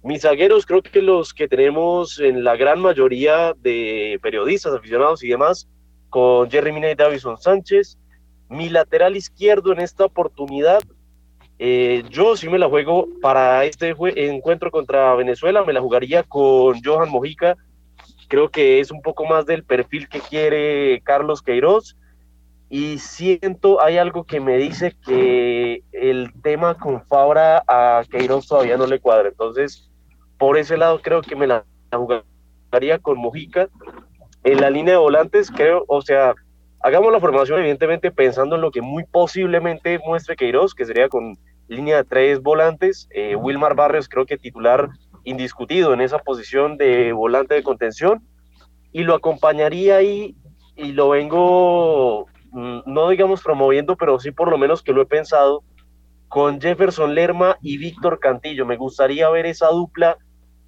Mis 0.02 0.22
zagueros 0.22 0.66
creo 0.66 0.82
que 0.82 1.02
los 1.02 1.32
que 1.32 1.48
tenemos 1.48 2.18
en 2.18 2.42
la 2.42 2.56
gran 2.56 2.80
mayoría 2.80 3.54
de 3.56 4.18
periodistas, 4.22 4.74
aficionados 4.74 5.22
y 5.22 5.28
demás, 5.28 5.68
con 6.10 6.50
Jerry 6.50 6.72
Mina 6.72 6.90
y 6.90 6.94
Davison 6.94 7.36
Sánchez. 7.38 7.96
Mi 8.48 8.68
lateral 8.68 9.16
izquierdo 9.16 9.72
en 9.72 9.80
esta 9.80 10.04
oportunidad, 10.04 10.82
eh, 11.58 12.04
yo 12.10 12.36
sí 12.36 12.48
me 12.48 12.58
la 12.58 12.68
juego 12.68 13.08
para 13.20 13.64
este 13.64 13.94
encuentro 14.16 14.70
contra 14.70 15.14
Venezuela, 15.14 15.64
me 15.64 15.72
la 15.72 15.80
jugaría 15.80 16.22
con 16.22 16.80
Johan 16.82 17.10
Mojica. 17.10 17.56
Creo 18.28 18.50
que 18.50 18.80
es 18.80 18.90
un 18.90 19.02
poco 19.02 19.24
más 19.24 19.46
del 19.46 19.64
perfil 19.64 20.08
que 20.08 20.20
quiere 20.20 21.00
Carlos 21.04 21.42
Queiroz. 21.42 21.96
Y 22.70 22.98
siento, 22.98 23.82
hay 23.82 23.96
algo 23.96 24.24
que 24.24 24.40
me 24.40 24.58
dice 24.58 24.94
que 25.06 25.82
el 25.92 26.30
tema 26.42 26.74
con 26.74 27.02
Fabra 27.06 27.64
a 27.66 28.02
Queiroz 28.10 28.46
todavía 28.46 28.76
no 28.76 28.86
le 28.86 29.00
cuadra. 29.00 29.30
Entonces, 29.30 29.90
por 30.36 30.58
ese 30.58 30.76
lado 30.76 31.00
creo 31.00 31.22
que 31.22 31.34
me 31.34 31.46
la 31.46 31.64
jugaría 31.90 32.98
con 32.98 33.18
Mojica 33.18 33.68
en 34.44 34.60
la 34.60 34.70
línea 34.70 34.94
de 34.94 34.98
volantes, 34.98 35.50
creo, 35.50 35.84
o 35.88 36.00
sea, 36.00 36.34
hagamos 36.80 37.12
la 37.12 37.20
formación 37.20 37.58
evidentemente 37.58 38.10
pensando 38.10 38.56
en 38.56 38.62
lo 38.62 38.70
que 38.70 38.80
muy 38.80 39.04
posiblemente 39.04 39.98
muestre 40.06 40.36
Queiroz, 40.36 40.74
que 40.74 40.84
sería 40.84 41.08
con 41.08 41.38
línea 41.68 41.98
de 41.98 42.04
tres 42.04 42.40
volantes, 42.40 43.08
eh, 43.10 43.36
Wilmar 43.36 43.74
Barrios 43.74 44.08
creo 44.08 44.26
que 44.26 44.38
titular 44.38 44.88
indiscutido 45.24 45.92
en 45.92 46.00
esa 46.00 46.18
posición 46.18 46.76
de 46.76 47.12
volante 47.12 47.54
de 47.54 47.62
contención, 47.62 48.26
y 48.92 49.04
lo 49.04 49.14
acompañaría 49.14 49.96
ahí 49.96 50.34
y 50.76 50.92
lo 50.92 51.10
vengo, 51.10 52.26
mm, 52.50 52.80
no 52.86 53.08
digamos 53.10 53.42
promoviendo, 53.42 53.96
pero 53.96 54.18
sí 54.18 54.30
por 54.30 54.50
lo 54.50 54.58
menos 54.58 54.82
que 54.82 54.92
lo 54.92 55.02
he 55.02 55.06
pensado, 55.06 55.62
con 56.28 56.60
Jefferson 56.60 57.14
Lerma 57.14 57.56
y 57.62 57.78
Víctor 57.78 58.20
Cantillo. 58.20 58.66
Me 58.66 58.76
gustaría 58.76 59.28
ver 59.30 59.46
esa 59.46 59.68
dupla, 59.68 60.18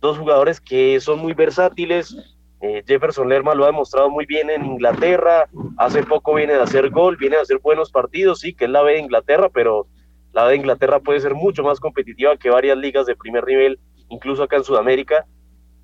dos 0.01 0.19
jugadores 0.19 0.61
que 0.61 1.01
son 1.01 1.19
muy 1.19 1.35
versátiles, 1.35 2.17
eh, 2.63 2.83
Jefferson 2.87 3.29
Lerma 3.29 3.55
lo 3.55 3.65
ha 3.65 3.69
demostrado 3.69 4.11
muy 4.11 4.27
bien 4.27 4.51
en 4.51 4.67
Inglaterra, 4.67 5.49
hace 5.79 6.03
poco 6.03 6.35
viene 6.35 6.55
de 6.55 6.61
hacer 6.61 6.91
gol, 6.91 7.17
viene 7.17 7.37
de 7.37 7.43
hacer 7.43 7.59
buenos 7.59 7.91
partidos, 7.91 8.41
sí, 8.41 8.53
que 8.53 8.67
es 8.67 8.71
la 8.71 8.83
B 8.83 8.93
de 8.93 9.01
Inglaterra, 9.01 9.49
pero 9.49 9.87
la 10.33 10.47
de 10.49 10.57
Inglaterra 10.57 11.01
puede 11.01 11.21
ser 11.21 11.35
mucho 11.35 11.63
más 11.63 11.81
competitiva 11.81 12.37
que 12.37 12.51
varias 12.51 12.79
ligas 12.79 13.07
de 13.07 13.17
primer 13.17 13.45
nivel, 13.45 13.79
incluso 14.09 14.43
acá 14.43 14.57
en 14.57 14.65
Sudamérica. 14.65 15.27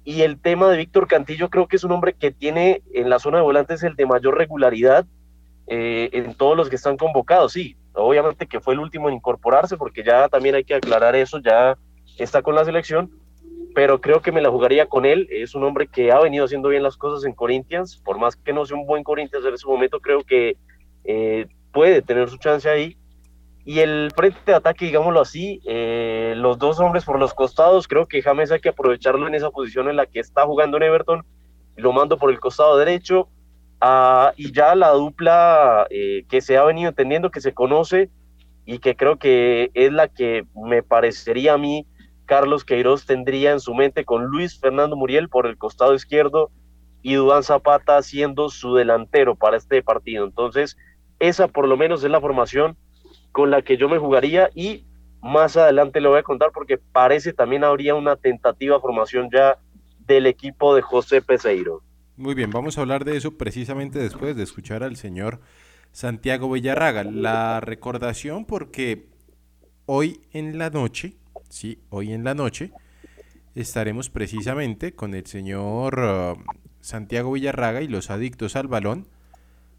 Y 0.05 0.23
el 0.23 0.41
tema 0.41 0.71
de 0.71 0.77
Víctor 0.77 1.09
Cantillo 1.09 1.51
creo 1.51 1.67
que 1.67 1.77
es 1.77 1.85
un 1.85 1.93
hombre 1.93 2.15
que 2.15 2.31
tiene 2.31 2.83
en 2.95 3.11
la 3.11 3.19
zona 3.19 3.39
de 3.39 3.45
volantes 3.45 3.83
el 3.83 3.97
de 3.97 4.07
mayor 4.07 4.39
regularidad 4.39 5.05
eh, 5.67 6.11
en 6.13 6.35
todos 6.35 6.57
los 6.57 6.69
que 6.71 6.77
están 6.77 6.97
convocados, 6.97 7.53
sí, 7.53 7.77
obviamente 7.93 8.47
que 8.47 8.61
fue 8.61 8.75
el 8.75 8.81
último 8.81 9.09
en 9.09 9.17
incorporarse, 9.17 9.77
porque 9.77 10.05
ya 10.05 10.29
también 10.29 10.55
hay 10.55 10.63
que 10.63 10.77
aclarar 10.77 11.17
eso, 11.17 11.41
ya 11.41 11.77
está 12.19 12.43
con 12.43 12.55
la 12.55 12.65
selección, 12.65 13.11
pero 13.75 14.01
creo 14.01 14.23
que 14.23 14.33
me 14.33 14.41
la 14.41 14.51
jugaría 14.51 14.87
con 14.87 15.05
él. 15.05 15.27
Es 15.31 15.55
un 15.55 15.65
hombre 15.65 15.89
que 15.89 16.13
ha 16.13 16.21
venido 16.21 16.45
haciendo 16.45 16.69
bien 16.69 16.83
las 16.83 16.97
cosas 16.97 17.27
en 17.27 17.35
Corinthians, 17.35 18.01
por 18.05 18.19
más 18.19 18.37
que 18.37 18.53
no 18.53 18.65
sea 18.65 18.77
un 18.77 18.87
buen 18.87 19.03
Corinthians 19.03 19.45
en 19.45 19.55
ese 19.55 19.67
momento, 19.67 20.01
creo 20.01 20.23
que 20.23 20.57
eh, 21.05 21.47
puede 21.73 22.01
tener 22.01 22.29
su 22.31 22.39
chance 22.39 22.69
ahí. 22.69 22.97
Y 23.67 23.81
el 23.81 24.13
frente 24.15 24.39
de 24.47 24.55
ataque, 24.55 24.87
digámoslo 24.87 25.21
así, 25.21 25.61
eh, 25.67 26.35
los 26.37 26.57
dos 26.57 26.79
hombres 26.79 27.05
por 27.05 27.19
los 27.19 27.35
costados, 27.35 27.89
creo 27.89 28.07
que 28.07 28.23
James 28.23 28.53
hay 28.53 28.61
que 28.61 28.69
aprovecharlo 28.69 29.27
en 29.27 29.35
esa 29.35 29.51
posición 29.51 29.91
en 29.91 29.97
la 29.97 30.07
que 30.07 30.21
está 30.21 30.47
jugando 30.47 30.77
en 30.77 30.85
Everton, 30.85 31.25
lo 31.75 31.93
mando 31.93 32.17
por 32.17 32.31
el 32.31 32.39
costado 32.39 32.79
derecho, 32.79 33.29
ah, 33.81 34.33
y 34.37 34.53
ya 34.53 34.77
la 34.77 34.91
dupla 34.91 35.89
eh, 35.91 36.25
que 36.29 36.41
se 36.41 36.57
ha 36.57 36.63
venido 36.63 36.91
entendiendo, 36.91 37.33
que 37.33 37.41
se 37.41 37.55
conoce, 37.55 38.09
y 38.67 38.79
que 38.79 38.95
creo 38.95 39.19
que 39.19 39.73
es 39.75 39.93
la 39.93 40.07
que 40.07 40.47
me 40.55 40.85
parecería 40.85 41.55
a 41.55 41.59
mí 41.59 41.87
Carlos 42.25 42.65
Queiroz 42.65 43.05
tendría 43.05 43.51
en 43.51 43.61
su 43.61 43.75
mente 43.75 44.05
con 44.05 44.27
Luis 44.27 44.61
Fernando 44.61 44.95
Muriel 44.95 45.29
por 45.29 45.47
el 45.47 45.59
costado 45.59 45.95
izquierdo 45.95 46.51
y 47.03 47.15
Duván 47.15 47.43
Zapata 47.43 48.01
siendo 48.03 48.49
su 48.49 48.75
delantero 48.75 49.35
para 49.35 49.57
este 49.57 49.83
partido. 49.83 50.25
Entonces, 50.25 50.77
esa 51.19 51.49
por 51.49 51.67
lo 51.67 51.77
menos 51.77 52.05
es 52.05 52.11
la 52.11 52.21
formación 52.21 52.77
con 53.37 53.51
la 53.51 53.61
que 53.61 53.77
yo 53.77 53.91
me 53.91 53.99
jugaría 53.99 54.49
y 54.55 54.87
más 55.21 55.59
adelante 55.59 56.01
lo 56.01 56.09
voy 56.09 56.21
a 56.21 56.23
contar 56.23 56.53
porque 56.55 56.79
parece 56.79 57.35
también 57.35 57.65
habría 57.65 57.95
una 57.95 58.17
tentativa 58.17 58.81
formación 58.81 59.29
ya 59.31 59.59
del 60.07 60.25
equipo 60.25 60.75
de 60.75 60.81
José 60.81 61.21
Peseiro. 61.21 61.83
Muy 62.17 62.35
bien, 62.35 62.49
vamos 62.49 62.79
a 62.79 62.81
hablar 62.81 63.05
de 63.05 63.19
eso 63.19 63.37
precisamente 63.37 63.99
después 63.99 64.37
de 64.37 64.43
escuchar 64.43 64.83
al 64.83 64.97
señor 64.97 65.41
Santiago 65.93 66.51
Villarraga. 66.51 67.05
La 67.05 67.61
recordación 67.61 68.47
porque 68.47 69.11
hoy 69.85 70.23
en 70.33 70.57
la 70.57 70.71
noche 70.71 71.13
¿sí? 71.51 71.79
Hoy 71.91 72.15
en 72.15 72.25
la 72.25 72.33
noche 72.33 72.73
estaremos 73.55 74.09
precisamente 74.09 74.95
con 74.95 75.13
el 75.13 75.27
señor 75.27 75.99
uh, 75.99 76.43
Santiago 76.81 77.33
Villarraga 77.33 77.83
y 77.83 77.89
los 77.89 78.09
adictos 78.09 78.57
al 78.57 78.67
balón 78.67 79.09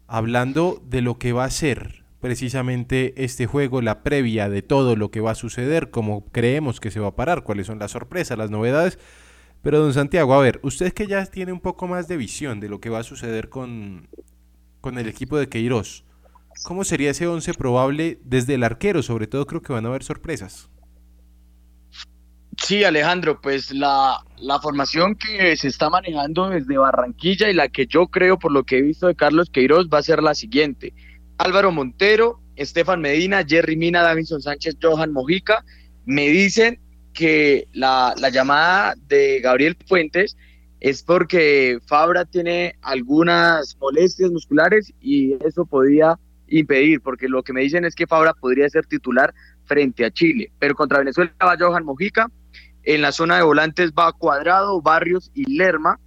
hablando 0.06 0.80
de 0.84 1.02
lo 1.02 1.18
que 1.18 1.32
va 1.32 1.42
a 1.42 1.50
ser 1.50 1.97
precisamente 2.20 3.24
este 3.24 3.46
juego, 3.46 3.80
la 3.80 4.02
previa 4.02 4.48
de 4.48 4.62
todo 4.62 4.96
lo 4.96 5.10
que 5.10 5.20
va 5.20 5.32
a 5.32 5.36
suceder, 5.36 5.90
cómo 5.90 6.26
creemos 6.32 6.80
que 6.80 6.90
se 6.90 7.00
va 7.00 7.08
a 7.08 7.16
parar, 7.16 7.44
cuáles 7.44 7.66
son 7.66 7.78
las 7.78 7.92
sorpresas, 7.92 8.38
las 8.38 8.50
novedades. 8.50 8.98
Pero 9.62 9.80
don 9.80 9.92
Santiago, 9.92 10.34
a 10.34 10.40
ver, 10.40 10.60
usted 10.62 10.92
que 10.92 11.06
ya 11.06 11.24
tiene 11.26 11.52
un 11.52 11.60
poco 11.60 11.88
más 11.88 12.08
de 12.08 12.16
visión 12.16 12.60
de 12.60 12.68
lo 12.68 12.80
que 12.80 12.90
va 12.90 13.00
a 13.00 13.04
suceder 13.04 13.48
con, 13.48 14.08
con 14.80 14.98
el 14.98 15.08
equipo 15.08 15.38
de 15.38 15.48
Queiroz, 15.48 16.04
¿cómo 16.64 16.84
sería 16.84 17.10
ese 17.10 17.26
once 17.26 17.54
probable 17.54 18.18
desde 18.24 18.54
el 18.54 18.64
arquero? 18.64 19.02
Sobre 19.02 19.26
todo 19.26 19.46
creo 19.46 19.62
que 19.62 19.72
van 19.72 19.84
a 19.86 19.88
haber 19.88 20.04
sorpresas. 20.04 20.70
Sí, 22.56 22.82
Alejandro, 22.82 23.40
pues 23.40 23.72
la, 23.72 24.18
la, 24.38 24.58
formación 24.60 25.14
que 25.14 25.56
se 25.56 25.68
está 25.68 25.90
manejando 25.90 26.48
desde 26.50 26.76
Barranquilla 26.76 27.48
y 27.48 27.54
la 27.54 27.68
que 27.68 27.86
yo 27.86 28.08
creo 28.08 28.36
por 28.38 28.50
lo 28.50 28.64
que 28.64 28.78
he 28.78 28.82
visto 28.82 29.06
de 29.06 29.14
Carlos 29.14 29.48
Queiroz 29.48 29.88
va 29.88 29.98
a 29.98 30.02
ser 30.02 30.22
la 30.24 30.34
siguiente. 30.34 30.92
Álvaro 31.38 31.72
Montero, 31.72 32.40
Estefan 32.56 33.00
Medina, 33.00 33.44
Jerry 33.46 33.76
Mina, 33.76 34.02
Davinson 34.02 34.42
Sánchez, 34.42 34.76
Johan 34.82 35.12
Mojica, 35.12 35.64
me 36.04 36.28
dicen 36.28 36.80
que 37.12 37.68
la, 37.72 38.14
la 38.18 38.28
llamada 38.28 38.94
de 39.06 39.40
Gabriel 39.40 39.76
Fuentes 39.86 40.36
es 40.80 41.02
porque 41.02 41.78
Fabra 41.86 42.24
tiene 42.24 42.76
algunas 42.82 43.76
molestias 43.80 44.30
musculares 44.30 44.92
y 45.00 45.34
eso 45.44 45.66
podría 45.66 46.18
impedir, 46.48 47.00
porque 47.00 47.28
lo 47.28 47.42
que 47.42 47.52
me 47.52 47.62
dicen 47.62 47.84
es 47.84 47.94
que 47.94 48.06
Fabra 48.06 48.32
podría 48.34 48.68
ser 48.68 48.86
titular 48.86 49.34
frente 49.64 50.04
a 50.04 50.10
Chile, 50.10 50.50
pero 50.58 50.74
contra 50.74 50.98
Venezuela 50.98 51.32
va 51.40 51.56
Johan 51.58 51.84
Mojica, 51.84 52.30
en 52.84 53.02
la 53.02 53.12
zona 53.12 53.36
de 53.36 53.42
volantes 53.42 53.92
va 53.92 54.12
Cuadrado, 54.12 54.80
Barrios 54.80 55.30
y 55.34 55.56
Lerma. 55.56 56.00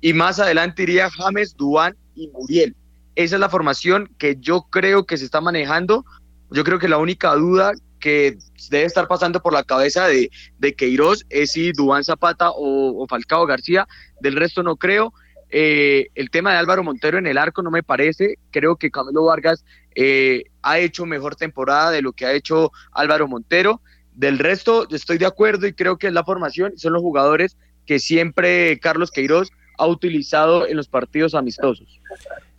Y 0.00 0.12
más 0.12 0.40
adelante 0.40 0.82
iría 0.82 1.10
James, 1.10 1.56
Duán 1.56 1.96
y 2.14 2.28
Muriel. 2.28 2.74
Esa 3.18 3.34
es 3.34 3.40
la 3.40 3.48
formación 3.48 4.14
que 4.16 4.36
yo 4.38 4.68
creo 4.70 5.04
que 5.04 5.16
se 5.16 5.24
está 5.24 5.40
manejando. 5.40 6.04
Yo 6.52 6.62
creo 6.62 6.78
que 6.78 6.86
la 6.86 6.98
única 6.98 7.34
duda 7.34 7.72
que 7.98 8.38
debe 8.70 8.84
estar 8.84 9.08
pasando 9.08 9.42
por 9.42 9.52
la 9.52 9.64
cabeza 9.64 10.06
de, 10.06 10.30
de 10.58 10.76
Queiroz 10.76 11.26
es 11.28 11.50
si 11.50 11.72
Duán 11.72 12.04
Zapata 12.04 12.50
o, 12.54 13.04
Falcao 13.08 13.44
García. 13.44 13.88
Del 14.20 14.36
resto 14.36 14.62
no 14.62 14.76
creo. 14.76 15.12
Eh, 15.50 16.06
el 16.14 16.30
tema 16.30 16.52
de 16.52 16.58
Álvaro 16.58 16.84
Montero 16.84 17.18
en 17.18 17.26
el 17.26 17.38
arco 17.38 17.60
no 17.60 17.72
me 17.72 17.82
parece. 17.82 18.36
Creo 18.52 18.76
que 18.76 18.92
Camilo 18.92 19.24
Vargas 19.24 19.64
eh, 19.96 20.44
ha 20.62 20.78
hecho 20.78 21.04
mejor 21.04 21.34
temporada 21.34 21.90
de 21.90 22.02
lo 22.02 22.12
que 22.12 22.24
ha 22.24 22.34
hecho 22.34 22.70
Álvaro 22.92 23.26
Montero. 23.26 23.82
Del 24.12 24.38
resto, 24.38 24.86
estoy 24.90 25.18
de 25.18 25.26
acuerdo 25.26 25.66
y 25.66 25.72
creo 25.72 25.98
que 25.98 26.06
es 26.06 26.12
la 26.12 26.22
formación, 26.22 26.78
son 26.78 26.92
los 26.92 27.02
jugadores 27.02 27.56
que 27.84 27.98
siempre 27.98 28.78
Carlos 28.78 29.10
Queiroz 29.10 29.50
ha 29.76 29.88
utilizado 29.88 30.68
en 30.68 30.76
los 30.76 30.86
partidos 30.86 31.34
amistosos. 31.34 32.00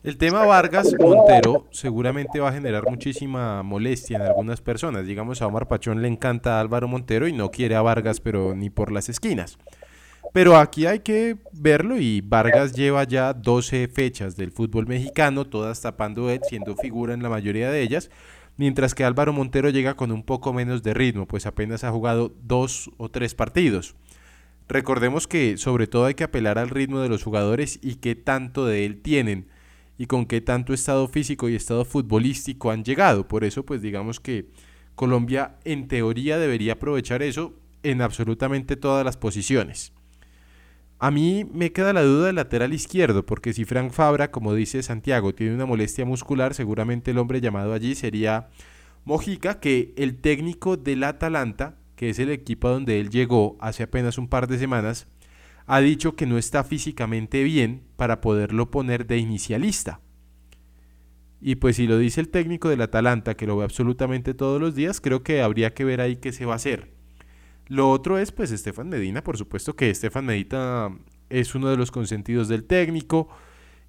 El 0.01 0.17
tema 0.17 0.45
Vargas 0.45 0.95
Montero 0.97 1.67
seguramente 1.71 2.39
va 2.39 2.49
a 2.49 2.53
generar 2.53 2.89
muchísima 2.89 3.61
molestia 3.63 4.15
en 4.15 4.23
algunas 4.23 4.61
personas. 4.61 5.05
Digamos, 5.05 5.41
a 5.41 5.47
Omar 5.47 5.67
Pachón 5.67 6.01
le 6.01 6.07
encanta 6.07 6.57
a 6.57 6.61
Álvaro 6.61 6.87
Montero 6.87 7.27
y 7.27 7.33
no 7.33 7.51
quiere 7.51 7.75
a 7.75 7.81
Vargas, 7.81 8.21
pero 8.21 8.55
ni 8.55 8.69
por 8.69 8.93
las 8.93 9.09
esquinas. 9.09 9.57
Pero 10.31 10.57
aquí 10.57 10.85
hay 10.85 10.99
que 10.99 11.37
verlo 11.51 11.97
y 11.97 12.21
Vargas 12.21 12.73
lleva 12.73 13.03
ya 13.03 13.33
12 13.33 13.89
fechas 13.89 14.37
del 14.37 14.51
fútbol 14.51 14.87
mexicano, 14.87 15.45
todas 15.45 15.81
tapando 15.81 16.29
él, 16.29 16.39
siendo 16.47 16.77
figura 16.77 17.13
en 17.13 17.23
la 17.23 17.29
mayoría 17.29 17.69
de 17.69 17.81
ellas 17.81 18.09
mientras 18.59 18.93
que 18.93 19.05
Álvaro 19.05 19.31
Montero 19.31 19.69
llega 19.69 19.93
con 19.95 20.11
un 20.11 20.21
poco 20.21 20.51
menos 20.51 20.83
de 20.83 20.93
ritmo, 20.93 21.25
pues 21.25 21.45
apenas 21.45 21.85
ha 21.85 21.91
jugado 21.91 22.35
dos 22.43 22.91
o 22.97 23.07
tres 23.07 23.33
partidos. 23.33 23.95
Recordemos 24.67 25.27
que 25.27 25.57
sobre 25.57 25.87
todo 25.87 26.05
hay 26.05 26.13
que 26.13 26.25
apelar 26.25 26.59
al 26.59 26.69
ritmo 26.69 26.99
de 26.99 27.07
los 27.07 27.23
jugadores 27.23 27.79
y 27.81 27.95
qué 27.95 28.15
tanto 28.15 28.65
de 28.65 28.85
él 28.85 29.01
tienen 29.01 29.47
y 29.99 30.05
con 30.05 30.25
qué 30.25 30.39
tanto 30.39 30.73
estado 30.73 31.09
físico 31.09 31.49
y 31.49 31.55
estado 31.55 31.83
futbolístico 31.83 32.71
han 32.71 32.85
llegado. 32.85 33.27
Por 33.27 33.43
eso 33.43 33.65
pues 33.65 33.81
digamos 33.81 34.21
que 34.21 34.49
Colombia 34.95 35.57
en 35.65 35.89
teoría 35.89 36.39
debería 36.39 36.73
aprovechar 36.73 37.21
eso 37.21 37.53
en 37.83 38.01
absolutamente 38.01 38.77
todas 38.77 39.03
las 39.03 39.17
posiciones. 39.17 39.91
A 40.99 41.11
mí 41.11 41.45
me 41.53 41.73
queda 41.73 41.91
la 41.91 42.03
duda 42.03 42.27
del 42.27 42.37
lateral 42.37 42.73
izquierdo, 42.73 43.25
porque 43.25 43.53
si 43.53 43.65
Frank 43.65 43.91
Fabra, 43.91 44.31
como 44.31 44.53
dice 44.53 44.83
Santiago, 44.83 45.35
tiene 45.35 45.53
una 45.53 45.65
molestia 45.65 46.05
muscular, 46.05 46.53
seguramente 46.53 47.11
el 47.11 47.17
hombre 47.17 47.41
llamado 47.41 47.73
allí 47.73 47.93
sería 47.93 48.49
Mojica, 49.03 49.59
que 49.59 49.93
el 49.97 50.15
técnico 50.19 50.77
del 50.77 51.03
Atalanta, 51.03 51.77
que 51.97 52.09
es 52.09 52.19
el 52.19 52.29
equipo 52.29 52.69
donde 52.69 53.01
él 53.01 53.09
llegó 53.09 53.57
hace 53.59 53.83
apenas 53.83 54.17
un 54.17 54.29
par 54.29 54.47
de 54.47 54.59
semanas, 54.59 55.07
ha 55.71 55.81
dicho 55.81 56.15
que 56.15 56.25
no 56.25 56.39
está 56.39 56.63
físicamente 56.63 57.43
bien 57.43 57.83
para 57.95 58.21
poderlo 58.21 58.71
poner 58.71 59.05
de 59.05 59.19
inicialista. 59.19 60.01
Y 61.39 61.55
pues 61.55 61.75
si 61.75 61.85
lo 61.85 61.99
dice 61.99 62.21
el 62.21 62.29
técnico 62.29 62.69
del 62.69 62.81
Atalanta, 62.81 63.37
que 63.37 63.45
lo 63.45 63.55
ve 63.55 63.65
absolutamente 63.65 64.33
todos 64.33 64.59
los 64.59 64.73
días, 64.73 64.99
creo 64.99 65.21
que 65.21 65.43
habría 65.43 65.75
que 65.75 65.85
ver 65.85 66.01
ahí 66.01 66.15
qué 66.15 66.31
se 66.31 66.47
va 66.47 66.53
a 66.53 66.55
hacer. 66.55 66.91
Lo 67.67 67.91
otro 67.91 68.17
es 68.17 68.31
pues 68.31 68.51
Estefan 68.51 68.89
Medina, 68.89 69.23
por 69.23 69.37
supuesto 69.37 69.75
que 69.75 69.91
Estefan 69.91 70.25
Medina 70.25 70.89
es 71.29 71.53
uno 71.53 71.69
de 71.69 71.77
los 71.77 71.91
consentidos 71.91 72.47
del 72.47 72.63
técnico 72.63 73.29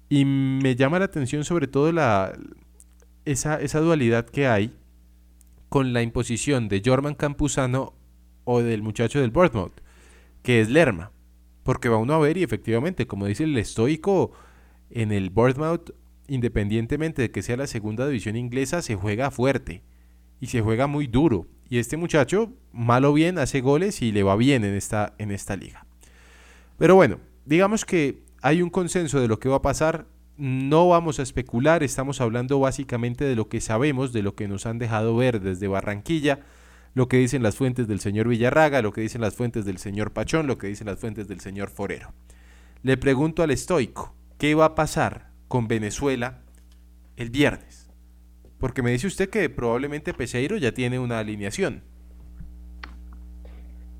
y 0.07 0.23
me 0.23 0.75
llama 0.75 0.99
la 0.99 1.05
atención 1.05 1.43
sobre 1.43 1.65
todo 1.65 1.91
la, 1.91 2.37
esa, 3.25 3.59
esa 3.59 3.79
dualidad 3.79 4.29
que 4.29 4.45
hay 4.45 4.77
con 5.67 5.93
la 5.93 6.03
imposición 6.03 6.69
de 6.69 6.83
Jorman 6.85 7.15
Campuzano 7.15 7.95
o 8.43 8.61
del 8.61 8.83
muchacho 8.83 9.19
del 9.19 9.31
Bournemouth, 9.31 9.81
que 10.43 10.61
es 10.61 10.69
Lerma. 10.69 11.11
Porque 11.63 11.89
va 11.89 11.97
uno 11.97 12.13
a 12.13 12.19
ver 12.19 12.37
y 12.37 12.43
efectivamente, 12.43 13.07
como 13.07 13.25
dice 13.25 13.43
el 13.43 13.57
estoico, 13.57 14.31
en 14.89 15.11
el 15.11 15.29
Bournemouth, 15.29 15.91
independientemente 16.27 17.21
de 17.21 17.31
que 17.31 17.41
sea 17.41 17.57
la 17.57 17.67
segunda 17.67 18.07
división 18.07 18.35
inglesa, 18.35 18.81
se 18.81 18.95
juega 18.95 19.31
fuerte 19.31 19.83
y 20.39 20.47
se 20.47 20.61
juega 20.61 20.87
muy 20.87 21.07
duro. 21.07 21.47
Y 21.69 21.77
este 21.77 21.97
muchacho, 21.97 22.51
malo 22.73 23.13
bien, 23.13 23.37
hace 23.37 23.61
goles 23.61 24.01
y 24.01 24.11
le 24.11 24.23
va 24.23 24.35
bien 24.35 24.65
en 24.65 24.73
esta, 24.73 25.13
en 25.17 25.31
esta 25.31 25.55
liga. 25.55 25.85
Pero 26.77 26.95
bueno, 26.95 27.19
digamos 27.45 27.85
que 27.85 28.23
hay 28.41 28.61
un 28.61 28.69
consenso 28.69 29.19
de 29.19 29.27
lo 29.27 29.39
que 29.39 29.49
va 29.49 29.57
a 29.57 29.61
pasar. 29.61 30.07
No 30.37 30.89
vamos 30.89 31.19
a 31.19 31.23
especular, 31.23 31.83
estamos 31.83 32.19
hablando 32.19 32.59
básicamente 32.59 33.25
de 33.25 33.35
lo 33.35 33.47
que 33.47 33.61
sabemos, 33.61 34.11
de 34.11 34.23
lo 34.23 34.35
que 34.35 34.47
nos 34.47 34.65
han 34.65 34.79
dejado 34.79 35.15
ver 35.15 35.39
desde 35.39 35.67
Barranquilla, 35.67 36.39
lo 36.93 37.07
que 37.07 37.17
dicen 37.17 37.43
las 37.43 37.55
fuentes 37.55 37.87
del 37.87 37.99
señor 37.99 38.27
Villarraga, 38.27 38.81
lo 38.81 38.91
que 38.91 39.01
dicen 39.01 39.21
las 39.21 39.35
fuentes 39.35 39.65
del 39.65 39.77
señor 39.77 40.11
Pachón, 40.11 40.47
lo 40.47 40.57
que 40.57 40.67
dicen 40.67 40.87
las 40.87 40.99
fuentes 40.99 41.27
del 41.27 41.39
señor 41.39 41.69
Forero. 41.69 42.13
Le 42.83 42.97
pregunto 42.97 43.43
al 43.43 43.51
estoico, 43.51 44.13
¿qué 44.37 44.55
va 44.55 44.65
a 44.65 44.75
pasar 44.75 45.29
con 45.47 45.67
Venezuela 45.67 46.39
el 47.15 47.29
viernes? 47.29 47.89
Porque 48.59 48.81
me 48.81 48.91
dice 48.91 49.07
usted 49.07 49.29
que 49.29 49.49
probablemente 49.49 50.13
Peseiro 50.13 50.57
ya 50.57 50.73
tiene 50.73 50.99
una 50.99 51.19
alineación. 51.19 51.83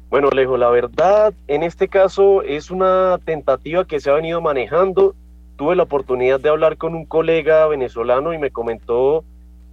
Bueno, 0.10 0.28
Alejo, 0.30 0.58
la 0.58 0.70
verdad, 0.70 1.34
en 1.48 1.64
este 1.64 1.88
caso 1.88 2.44
es 2.44 2.70
una 2.70 3.18
tentativa 3.24 3.86
que 3.86 4.02
se 4.02 4.10
ha 4.10 4.14
venido 4.14 4.42
manejando. 4.42 5.16
Tuve 5.56 5.76
la 5.76 5.84
oportunidad 5.84 6.40
de 6.40 6.50
hablar 6.50 6.76
con 6.76 6.96
un 6.96 7.06
colega 7.06 7.66
venezolano 7.68 8.34
y 8.34 8.38
me 8.38 8.52
comentó 8.52 9.24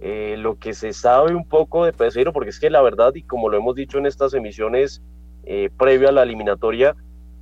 eh, 0.01 0.35
lo 0.37 0.57
que 0.57 0.73
se 0.73 0.93
sabe 0.93 1.35
un 1.35 1.45
poco 1.45 1.83
de 1.83 1.91
Peseiro, 1.91 2.31
porque 2.31 2.51
es 2.51 2.59
que 2.59 2.69
la 2.69 2.81
verdad, 2.81 3.13
y 3.15 3.23
como 3.23 3.49
lo 3.49 3.57
hemos 3.57 3.75
dicho 3.75 3.97
en 3.97 4.05
estas 4.05 4.33
emisiones 4.33 5.01
eh, 5.43 5.69
previo 5.77 6.07
a 6.07 6.13
la 6.13 6.23
eliminatoria, 6.23 6.95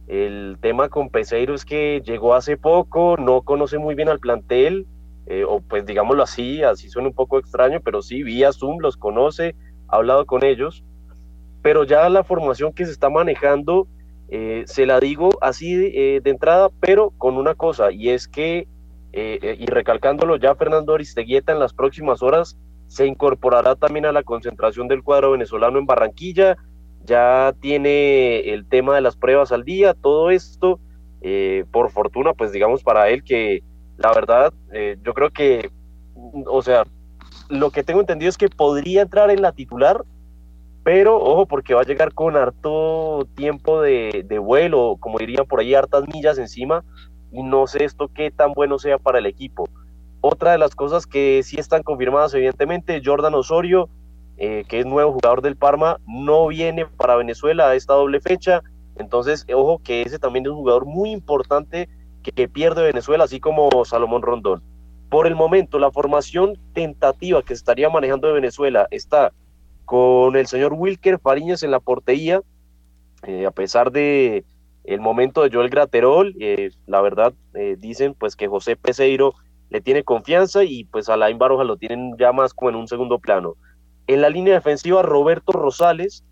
el 0.07 0.57
tema 0.59 0.89
con 0.89 1.09
Peseiro 1.09 1.53
es 1.53 1.65
que 1.65 2.01
llegó 2.03 2.33
hace 2.33 2.57
poco, 2.57 3.15
no 3.17 3.41
conoce 3.41 3.77
muy 3.77 3.93
bien 3.93 4.09
al 4.09 4.19
plantel, 4.19 4.87
eh, 5.27 5.43
o 5.43 5.59
pues 5.59 5.85
digámoslo 5.85 6.23
así, 6.23 6.63
así 6.63 6.89
suena 6.89 7.09
un 7.09 7.13
poco 7.13 7.37
extraño, 7.37 7.79
pero 7.83 8.01
sí, 8.01 8.23
vía 8.23 8.51
Zoom 8.51 8.79
los 8.79 8.97
conoce, 8.97 9.53
ha 9.89 9.97
hablado 9.97 10.25
con 10.25 10.43
ellos, 10.43 10.83
pero 11.61 11.83
ya 11.83 12.09
la 12.09 12.23
formación 12.23 12.73
que 12.73 12.85
se 12.85 12.91
está 12.91 13.09
manejando, 13.09 13.87
eh, 14.29 14.63
se 14.65 14.87
la 14.87 14.99
digo 14.99 15.29
así 15.41 15.75
de 15.75 16.21
entrada, 16.23 16.69
pero 16.79 17.11
con 17.17 17.37
una 17.37 17.53
cosa, 17.53 17.91
y 17.91 18.09
es 18.09 18.27
que, 18.27 18.67
y 19.13 19.65
recalcándolo 19.65 20.35
ya 20.35 20.53
Fernando 20.55 20.93
Aristeguieta 20.93 21.51
en 21.51 21.59
las 21.59 21.73
próximas 21.73 22.21
horas, 22.21 22.57
se 22.87 23.07
incorporará 23.07 23.75
también 23.75 24.05
a 24.05 24.11
la 24.11 24.23
concentración 24.23 24.87
del 24.87 25.03
cuadro 25.03 25.31
venezolano 25.31 25.79
en 25.79 25.85
Barranquilla, 25.85 26.57
ya 27.03 27.53
tiene 27.59 28.41
el 28.51 28.67
tema 28.67 28.93
de 28.95 29.01
las 29.01 29.15
pruebas 29.15 29.51
al 29.51 29.63
día, 29.63 29.93
todo 29.93 30.29
esto, 30.29 30.79
por 31.71 31.89
fortuna, 31.89 32.33
pues 32.33 32.51
digamos 32.51 32.83
para 32.83 33.09
él 33.09 33.23
que 33.23 33.63
la 33.97 34.13
verdad, 34.13 34.53
eh, 34.71 34.97
yo 35.03 35.13
creo 35.13 35.31
que, 35.31 35.71
o 36.45 36.61
sea, 36.61 36.83
lo 37.49 37.71
que 37.71 37.83
tengo 37.83 37.99
entendido 37.99 38.29
es 38.29 38.37
que 38.37 38.47
podría 38.47 39.01
entrar 39.01 39.31
en 39.31 39.41
la 39.41 39.51
titular, 39.51 40.03
pero 40.83 41.17
ojo, 41.17 41.45
porque 41.47 41.73
va 41.73 41.81
a 41.81 41.85
llegar 41.85 42.13
con 42.13 42.37
harto 42.37 43.27
tiempo 43.35 43.81
de, 43.81 44.39
vuelo, 44.39 44.97
como 44.99 45.17
dirían 45.17 45.45
por 45.45 45.59
ahí, 45.59 45.73
hartas 45.73 46.07
millas 46.13 46.37
encima, 46.37 46.85
y 47.31 47.43
no 47.43 47.67
sé 47.67 47.83
esto 47.83 48.09
qué 48.13 48.31
tan 48.31 48.53
bueno 48.53 48.79
sea 48.79 48.97
para 48.97 49.19
el 49.19 49.25
equipo. 49.25 49.67
Otra 50.21 50.51
de 50.51 50.57
las 50.57 50.75
cosas 50.75 51.05
que 51.05 51.41
sí 51.43 51.57
están 51.59 51.83
confirmadas, 51.83 52.33
evidentemente, 52.33 53.01
Jordan 53.03 53.35
Osorio, 53.35 53.89
eh, 54.37 54.65
que 54.67 54.79
es 54.79 54.85
nuevo 54.85 55.13
jugador 55.13 55.41
del 55.41 55.55
Parma, 55.55 55.99
no 56.07 56.47
viene 56.47 56.85
para 56.85 57.15
Venezuela 57.15 57.69
a 57.69 57.75
esta 57.75 57.93
doble 57.93 58.19
fecha. 58.19 58.61
Entonces, 58.97 59.45
ojo 59.53 59.79
que 59.83 60.01
ese 60.01 60.19
también 60.19 60.45
es 60.45 60.51
un 60.51 60.57
jugador 60.57 60.85
muy 60.85 61.11
importante 61.11 61.87
que 62.23 62.47
pierde 62.47 62.83
Venezuela, 62.83 63.23
así 63.23 63.39
como 63.39 63.69
Salomón 63.85 64.21
Rondón. 64.21 64.61
Por 65.09 65.27
el 65.27 65.35
momento, 65.35 65.79
la 65.79 65.91
formación 65.91 66.57
tentativa 66.73 67.41
que 67.41 67.53
estaría 67.53 67.89
manejando 67.89 68.27
de 68.27 68.33
Venezuela 68.33 68.87
está 68.91 69.31
con 69.85 70.35
el 70.35 70.47
señor 70.47 70.73
Wilker 70.73 71.19
Fariñas 71.19 71.63
en 71.63 71.71
la 71.71 71.79
portería, 71.79 72.41
eh, 73.23 73.45
a 73.45 73.51
pesar 73.51 73.91
de 73.91 74.43
el 74.87 75.01
momento 75.01 75.43
de 75.43 75.49
Joel 75.51 75.69
Graterol, 75.69 76.33
eh, 76.39 76.71
la 76.85 77.01
verdad 77.01 77.33
eh, 77.53 77.75
dicen 77.77 78.13
pues 78.13 78.37
que 78.37 78.47
José 78.47 78.77
Peseiro 78.77 79.33
le 79.69 79.81
tiene 79.81 80.03
confianza 80.03 80.63
y 80.63 80.85
pues 80.85 81.09
Alain 81.09 81.37
Baroja 81.37 81.65
lo 81.65 81.75
tienen 81.75 82.15
ya 82.17 82.31
más 82.31 82.53
como 82.53 82.69
en 82.69 82.77
un 82.77 82.87
segundo 82.87 83.19
plano. 83.19 83.55
En 84.07 84.21
la 84.21 84.29
línea 84.29 84.53
defensiva, 84.53 85.01
Roberto 85.01 85.51
Rosales, 85.51 86.23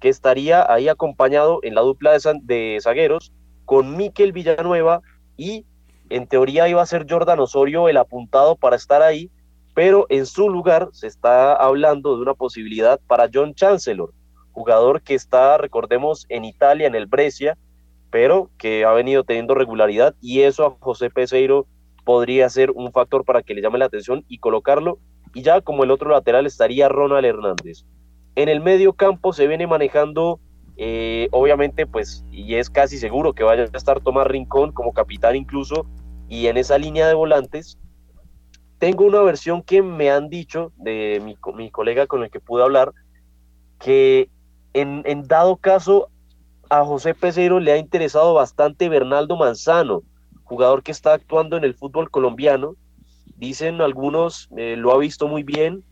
que 0.00 0.08
estaría 0.08 0.70
ahí 0.72 0.88
acompañado 0.88 1.60
en 1.62 1.76
la 1.76 1.82
dupla 1.82 2.10
de, 2.10 2.18
de 2.42 2.78
zagueros 2.82 3.32
con 3.64 3.96
Miquel 3.96 4.32
Villanueva 4.32 5.02
y 5.36 5.64
en 6.08 6.26
teoría 6.26 6.68
iba 6.68 6.82
a 6.82 6.86
ser 6.86 7.06
Jordan 7.08 7.38
Osorio 7.38 7.88
el 7.88 7.96
apuntado 7.96 8.56
para 8.56 8.74
estar 8.74 9.02
ahí, 9.02 9.30
pero 9.72 10.06
en 10.08 10.26
su 10.26 10.50
lugar 10.50 10.88
se 10.90 11.06
está 11.06 11.54
hablando 11.54 12.16
de 12.16 12.22
una 12.22 12.34
posibilidad 12.34 12.98
para 13.06 13.30
John 13.32 13.54
Chancellor, 13.54 14.12
jugador 14.50 15.00
que 15.00 15.14
está, 15.14 15.58
recordemos, 15.58 16.26
en 16.28 16.44
Italia, 16.44 16.88
en 16.88 16.96
el 16.96 17.06
Brescia, 17.06 17.56
pero 18.10 18.50
que 18.58 18.84
ha 18.84 18.92
venido 18.92 19.24
teniendo 19.24 19.54
regularidad 19.54 20.14
y 20.20 20.40
eso 20.40 20.66
a 20.66 20.76
José 20.80 21.10
Peseiro 21.10 21.66
podría 22.04 22.48
ser 22.48 22.70
un 22.72 22.92
factor 22.92 23.24
para 23.24 23.42
que 23.42 23.54
le 23.54 23.62
llame 23.62 23.78
la 23.78 23.86
atención 23.86 24.24
y 24.28 24.38
colocarlo. 24.38 24.98
Y 25.32 25.42
ya 25.42 25.60
como 25.60 25.84
el 25.84 25.90
otro 25.90 26.10
lateral 26.10 26.46
estaría 26.46 26.88
Ronald 26.88 27.24
Hernández. 27.24 27.84
En 28.34 28.48
el 28.48 28.60
medio 28.60 28.94
campo 28.94 29.32
se 29.32 29.46
viene 29.46 29.66
manejando 29.66 30.40
eh, 30.82 31.28
obviamente, 31.32 31.86
pues, 31.86 32.24
y 32.30 32.54
es 32.54 32.70
casi 32.70 32.96
seguro 32.96 33.34
que 33.34 33.42
vaya 33.42 33.64
a 33.64 33.76
estar 33.76 34.00
Tomás 34.00 34.26
Rincón 34.26 34.72
como 34.72 34.94
capitán 34.94 35.36
incluso, 35.36 35.86
y 36.26 36.46
en 36.46 36.56
esa 36.56 36.78
línea 36.78 37.06
de 37.06 37.12
volantes, 37.12 37.78
tengo 38.78 39.04
una 39.04 39.20
versión 39.20 39.62
que 39.62 39.82
me 39.82 40.10
han 40.10 40.30
dicho 40.30 40.72
de 40.76 41.20
mi, 41.22 41.36
mi 41.54 41.70
colega 41.70 42.06
con 42.06 42.22
el 42.24 42.30
que 42.30 42.40
pude 42.40 42.62
hablar, 42.62 42.94
que 43.78 44.30
en, 44.72 45.02
en, 45.04 45.28
dado 45.28 45.58
caso 45.58 46.08
a 46.70 46.84
José 46.84 47.14
Pesero 47.14 47.58
le 47.58 47.72
ha 47.72 47.76
interesado 47.76 48.32
bastante 48.32 48.88
Bernaldo 48.88 49.36
Manzano, 49.36 50.02
jugador 50.44 50.84
que 50.84 50.92
está 50.92 51.12
actuando 51.12 51.56
en 51.56 51.64
el 51.64 51.74
fútbol 51.74 52.10
colombiano. 52.10 52.76
Dicen 53.36 53.80
algunos, 53.80 54.48
eh, 54.56 54.76
lo 54.76 54.92
ha 54.92 54.98
visto 54.98 55.26
muy 55.26 55.42
bien, 55.42 55.82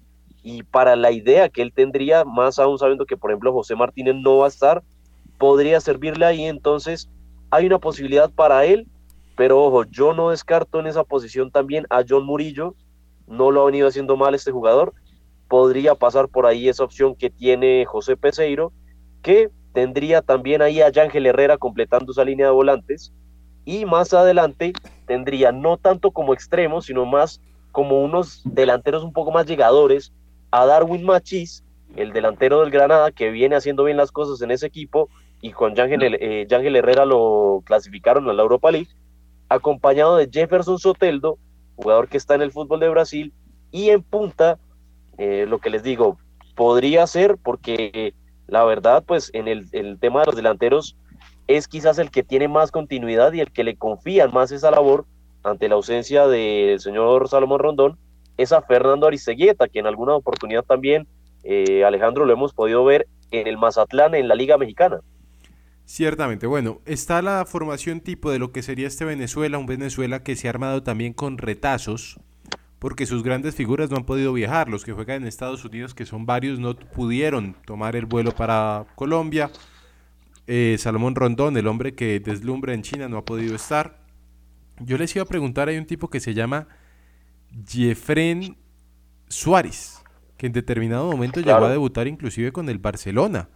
y 0.43 0.62
para 0.62 0.95
la 0.95 1.11
idea 1.11 1.49
que 1.49 1.62
él 1.62 1.73
tendría, 1.75 2.25
más 2.25 2.61
aún 2.61 2.79
sabiendo 2.79 3.07
que 3.07 3.17
por 3.17 3.31
ejemplo 3.31 3.53
José 3.53 3.75
Martínez 3.75 4.14
no 4.14 4.38
va 4.38 4.45
a 4.47 4.49
estar, 4.49 4.83
podría 5.37 5.81
servirle 5.81 6.25
ahí, 6.25 6.45
entonces 6.45 7.11
hay 7.51 7.67
una 7.67 7.81
posibilidad 7.81 8.31
para 8.31 8.64
él, 8.64 8.87
pero 9.37 9.61
ojo, 9.61 9.85
yo 9.85 10.14
no 10.14 10.31
descarto 10.31 10.79
en 10.79 10.87
esa 10.87 11.03
posición 11.03 11.51
también 11.51 11.87
a 11.91 12.05
John 12.09 12.25
Murillo, 12.25 12.77
no 13.27 13.51
lo 13.51 13.62
ha 13.62 13.67
venido 13.67 13.88
haciendo 13.88 14.17
mal 14.17 14.35
este 14.35 14.53
jugador, 14.53 14.95
podría 15.49 15.97
pasar 15.97 16.29
por 16.29 16.47
ahí 16.47 16.69
esa 16.69 16.85
opción 16.85 17.17
que 17.17 17.31
tiene 17.31 17.85
José 17.85 18.17
Peseiro, 18.17 18.73
que 19.23 19.51
tendría 19.73 20.23
también 20.23 20.63
ahí 20.63 20.81
a 20.81 20.87
Ángel 20.87 21.27
Herrera 21.27 21.57
completando 21.59 22.13
esa 22.13 22.25
línea 22.25 22.47
de 22.47 22.53
volantes, 22.53 23.13
y 23.65 23.85
más 23.85 24.15
adelante 24.15 24.73
tendría 25.07 25.53
no 25.53 25.77
tanto 25.77 26.11
como 26.11 26.33
extremo, 26.33 26.81
sino 26.81 27.05
más 27.05 27.41
como 27.73 28.03
unos 28.03 28.43
delanteros 28.45 29.05
un 29.05 29.13
poco 29.13 29.31
más 29.31 29.47
llegadores, 29.47 30.13
a 30.51 30.65
Darwin 30.65 31.05
Machis, 31.05 31.65
el 31.97 32.13
delantero 32.13 32.61
del 32.61 32.71
Granada, 32.71 33.11
que 33.13 33.31
viene 33.31 33.57
haciendo 33.57 33.85
bien 33.85 33.97
las 33.97 34.11
cosas 34.11 34.41
en 34.43 34.51
ese 34.51 34.67
equipo, 34.67 35.09
y 35.41 35.53
con 35.53 35.75
Yangel, 35.75 36.17
eh, 36.21 36.47
Herrera 36.51 37.05
lo 37.05 37.63
clasificaron 37.65 38.29
a 38.29 38.33
la 38.33 38.43
Europa 38.43 38.71
League, 38.71 38.89
acompañado 39.49 40.17
de 40.17 40.29
Jefferson 40.33 40.79
Soteldo, 40.79 41.39
jugador 41.77 42.09
que 42.09 42.17
está 42.17 42.35
en 42.35 42.43
el 42.43 42.53
fútbol 42.53 42.81
de 42.81 42.89
Brasil, 42.89 43.33
y 43.71 43.91
en 43.91 44.03
punta, 44.03 44.59
eh, 45.19 45.47
lo 45.49 45.59
que 45.59 45.71
les 45.71 45.83
digo, 45.83 46.19
podría 46.55 47.07
ser 47.07 47.37
porque 47.37 48.15
la 48.49 48.65
verdad, 48.65 49.05
pues 49.07 49.31
en 49.35 49.47
el, 49.47 49.99
tema 50.01 50.21
de 50.21 50.27
los 50.27 50.37
delanteros, 50.37 50.97
es 51.47 51.69
quizás 51.69 51.99
el 51.99 52.11
que 52.11 52.23
tiene 52.23 52.49
más 52.49 52.73
continuidad 52.73 53.33
y 53.33 53.41
el 53.41 53.53
que 53.53 53.63
le 53.63 53.77
confían 53.77 54.33
más 54.33 54.51
esa 54.51 54.71
labor 54.71 55.07
ante 55.45 55.69
la 55.69 55.77
ausencia 55.77 56.27
del 56.27 56.81
señor 56.81 57.29
Salomón 57.29 57.61
Rondón, 57.61 57.99
es 58.37 58.53
a 58.53 58.63
Fernando 58.63 59.07
Aristeguieta, 59.07 59.69
que 59.69 59.79
en 59.79 59.87
alguna 59.87 60.15
oportunidad 60.15 60.65
también, 60.65 61.07
eh, 61.45 61.85
Alejandro, 61.85 62.25
lo 62.25 62.33
hemos 62.33 62.53
podido 62.53 62.85
ver 62.85 63.07
en 63.31 63.47
el 63.47 63.59
Mazatlán, 63.59 64.15
en 64.15 64.29
la 64.29 64.35
Liga 64.35 64.57
Mexicana. 64.59 65.01
Ciertamente, 65.85 66.47
bueno, 66.47 66.81
está 66.85 67.23
la 67.23 67.45
formación 67.47 68.01
tipo 68.01 68.31
de 68.31 68.39
lo 68.39 68.53
que 68.53 68.63
sería 68.63 68.87
este 68.87 69.05
Venezuela, 69.05 69.59
un 69.59 69.67
Venezuela 69.67 70.23
que 70.23 70.37
se 70.37 70.47
ha 70.47 70.51
armado 70.51 70.83
también 70.83 71.13
con 71.13 71.39
retazos, 71.39 72.21
porque 72.79 73.07
sus 73.07 73.23
grandes 73.23 73.55
figuras 73.55 73.91
no 73.91 73.97
han 73.97 74.05
podido 74.05 74.33
viajar, 74.33 74.69
los 74.69 74.85
que 74.85 74.93
juegan 74.93 75.23
en 75.23 75.29
Estados 75.29 75.64
Unidos, 75.64 75.95
que 75.95 76.07
son 76.07 76.27
varios, 76.27 76.59
no 76.59 76.77
pudieron 76.77 77.57
tomar 77.64 77.97
el 77.97 78.07
vuelo 78.07 78.33
para 78.33 78.87
Colombia, 78.95 79.51
eh, 80.47 80.77
Salomón 80.79 81.14
Rondón, 81.14 81.57
el 81.57 81.67
hombre 81.67 81.95
que 81.95 82.21
deslumbra 82.21 82.75
en 82.75 82.83
China, 82.83 83.09
no 83.09 83.19
ha 83.19 83.25
podido 83.25 83.57
estar. 83.57 83.99
Yo 84.81 84.97
les 84.97 85.14
iba 85.17 85.25
a 85.25 85.27
preguntar, 85.27 85.69
hay 85.69 85.77
un 85.77 85.87
tipo 85.87 86.09
que 86.09 86.21
se 86.21 86.35
llama 86.35 86.69
Jefren 87.67 88.57
Suárez, 89.29 90.03
que 90.37 90.47
en 90.47 90.53
determinado 90.53 91.11
momento 91.11 91.41
llegó 91.41 91.64
a 91.64 91.71
debutar 91.71 92.07
inclusive 92.07 92.53
con 92.53 92.69
el 92.69 92.79
Barcelona. 92.79 93.49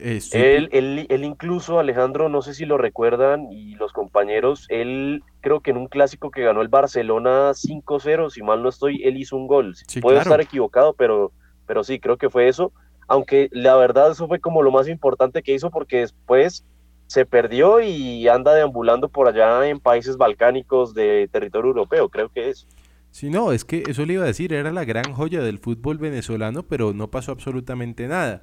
Él, 0.00 0.68
él, 0.72 1.24
incluso, 1.24 1.78
Alejandro, 1.78 2.28
no 2.28 2.42
sé 2.42 2.54
si 2.54 2.66
lo 2.66 2.78
recuerdan 2.78 3.50
y 3.50 3.74
los 3.76 3.92
compañeros, 3.92 4.66
él 4.68 5.22
creo 5.40 5.60
que 5.60 5.70
en 5.70 5.78
un 5.78 5.88
clásico 5.88 6.30
que 6.30 6.42
ganó 6.42 6.60
el 6.60 6.68
Barcelona 6.68 7.50
5-0, 7.50 8.30
si 8.30 8.42
mal 8.42 8.62
no 8.62 8.68
estoy, 8.68 9.02
él 9.04 9.16
hizo 9.16 9.36
un 9.36 9.46
gol. 9.46 9.74
Puedo 10.00 10.20
estar 10.20 10.40
equivocado, 10.40 10.92
pero, 10.92 11.32
pero 11.66 11.84
sí, 11.84 11.98
creo 11.98 12.16
que 12.16 12.30
fue 12.30 12.48
eso 12.48 12.72
aunque 13.08 13.48
la 13.50 13.74
verdad 13.74 14.12
eso 14.12 14.28
fue 14.28 14.38
como 14.38 14.62
lo 14.62 14.70
más 14.70 14.86
importante 14.86 15.42
que 15.42 15.54
hizo 15.54 15.70
porque 15.70 16.00
después 16.00 16.64
se 17.06 17.24
perdió 17.24 17.80
y 17.80 18.28
anda 18.28 18.54
deambulando 18.54 19.08
por 19.08 19.28
allá 19.28 19.66
en 19.66 19.80
países 19.80 20.18
balcánicos 20.18 20.92
de 20.92 21.26
territorio 21.32 21.70
europeo, 21.70 22.10
creo 22.10 22.28
que 22.28 22.50
es. 22.50 22.68
Sí, 23.10 23.30
no, 23.30 23.52
es 23.52 23.64
que 23.64 23.82
eso 23.88 24.04
le 24.04 24.12
iba 24.12 24.24
a 24.24 24.26
decir, 24.26 24.52
era 24.52 24.70
la 24.70 24.84
gran 24.84 25.14
joya 25.14 25.40
del 25.40 25.58
fútbol 25.58 25.96
venezolano, 25.96 26.64
pero 26.64 26.92
no 26.92 27.10
pasó 27.10 27.32
absolutamente 27.32 28.06
nada. 28.06 28.42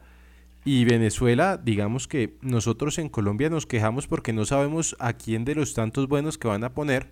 Y 0.65 0.83
Venezuela, 0.83 1.61
digamos 1.63 2.07
que 2.07 2.37
nosotros 2.41 2.97
en 2.97 3.07
Colombia 3.07 3.49
nos 3.49 3.65
quejamos 3.65 4.07
porque 4.07 4.33
no 4.33 4.45
sabemos 4.45 4.95
a 4.99 5.13
quién 5.13 5.45
de 5.45 5.55
los 5.55 5.73
tantos 5.73 6.07
buenos 6.07 6.37
que 6.37 6.47
van 6.47 6.63
a 6.63 6.73
poner, 6.73 7.11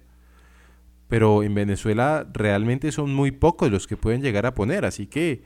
pero 1.08 1.44
en 1.44 1.54
Venezuela 1.54 2.28
realmente 2.34 2.92
son 2.92 3.14
muy 3.14 3.32
pocos 3.32 3.72
los 3.72 3.88
que 3.88 3.96
pueden 3.96 4.22
llegar 4.22 4.46
a 4.46 4.56
poner, 4.56 4.84
así 4.84 5.08
que 5.08 5.44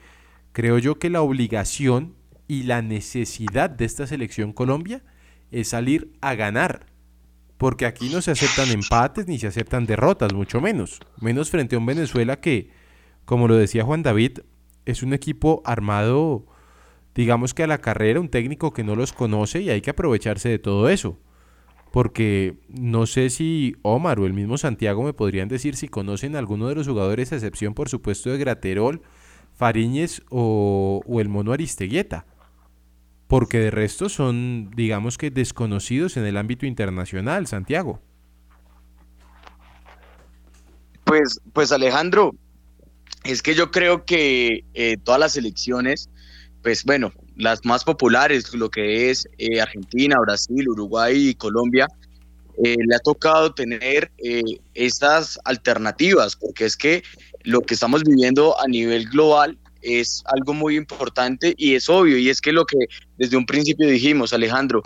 Creo 0.57 0.79
yo 0.79 0.97
que 0.97 1.11
la 1.11 1.21
obligación 1.21 2.15
y 2.47 2.63
la 2.63 2.81
necesidad 2.81 3.69
de 3.69 3.85
esta 3.85 4.07
selección 4.07 4.53
Colombia 4.53 5.03
es 5.51 5.67
salir 5.67 6.13
a 6.19 6.33
ganar. 6.33 6.87
Porque 7.59 7.85
aquí 7.85 8.09
no 8.09 8.23
se 8.23 8.31
aceptan 8.31 8.71
empates 8.71 9.27
ni 9.27 9.37
se 9.37 9.45
aceptan 9.45 9.85
derrotas, 9.85 10.33
mucho 10.33 10.59
menos. 10.59 10.99
Menos 11.21 11.51
frente 11.51 11.75
a 11.75 11.77
un 11.77 11.85
Venezuela 11.85 12.39
que, 12.39 12.71
como 13.23 13.47
lo 13.47 13.55
decía 13.55 13.83
Juan 13.83 14.01
David, 14.01 14.39
es 14.85 15.03
un 15.03 15.13
equipo 15.13 15.61
armado, 15.63 16.47
digamos 17.17 17.55
que 17.55 17.63
a 17.63 17.67
la 17.67 17.79
carrera, 17.79 18.19
un 18.19 18.29
técnico 18.29 18.71
que 18.73 18.83
no 18.83 18.95
los 18.95 19.11
conoce 19.11 19.61
y 19.61 19.71
hay 19.71 19.81
que 19.81 19.89
aprovecharse 19.89 20.49
de 20.49 20.59
todo 20.59 20.87
eso. 20.87 21.17
Porque 21.91 22.59
no 22.69 23.07
sé 23.07 23.31
si 23.31 23.75
Omar 23.81 24.19
o 24.19 24.27
el 24.27 24.33
mismo 24.33 24.59
Santiago 24.59 25.01
me 25.01 25.13
podrían 25.13 25.47
decir 25.47 25.75
si 25.75 25.87
conocen 25.87 26.35
a 26.35 26.39
alguno 26.39 26.67
de 26.67 26.75
los 26.75 26.87
jugadores, 26.87 27.31
a 27.31 27.35
excepción 27.35 27.73
por 27.73 27.89
supuesto 27.89 28.29
de 28.29 28.37
Graterol 28.37 29.01
Fariñez 29.55 30.21
o, 30.29 31.01
el 31.19 31.27
mono 31.27 31.53
Aristeguieta, 31.53 32.27
porque 33.25 33.57
de 33.57 33.71
resto 33.71 34.09
son, 34.09 34.69
digamos 34.75 35.17
que, 35.17 35.31
desconocidos 35.31 36.17
en 36.17 36.25
el 36.25 36.37
ámbito 36.37 36.67
internacional, 36.67 37.47
Santiago. 37.47 37.99
Pues, 41.03 41.41
pues 41.51 41.71
Alejandro, 41.71 42.35
es 43.23 43.41
que 43.41 43.55
yo 43.55 43.71
creo 43.71 44.05
que 44.05 44.65
eh, 44.75 44.97
todas 45.03 45.19
las 45.19 45.35
elecciones, 45.35 46.11
pues 46.67 46.83
bueno, 46.83 47.13
las 47.37 47.63
más 47.63 47.85
populares, 47.85 48.53
lo 48.53 48.69
que 48.69 49.09
es 49.09 49.25
eh, 49.37 49.61
Argentina, 49.61 50.19
Brasil, 50.19 50.67
Uruguay 50.67 51.29
y 51.29 51.33
Colombia, 51.33 51.87
eh, 52.61 52.75
le 52.85 52.93
ha 52.93 52.99
tocado 52.99 53.53
tener 53.53 54.11
estas 54.73 55.39
alternativas, 55.45 56.35
porque 56.35 56.65
es 56.65 56.75
que 56.75 57.03
lo 57.43 57.61
que 57.61 57.73
estamos 57.73 58.03
viviendo 58.03 58.59
a 58.59 58.67
nivel 58.67 59.07
global 59.07 59.57
es 59.81 60.23
algo 60.25 60.53
muy 60.53 60.75
importante 60.75 61.55
y 61.57 61.75
es 61.75 61.87
obvio, 61.87 62.17
y 62.17 62.29
es 62.29 62.41
que 62.41 62.51
lo 62.51 62.65
que 62.65 62.87
desde 63.15 63.37
un 63.37 63.45
principio 63.45 63.87
dijimos, 63.87 64.33
Alejandro, 64.33 64.83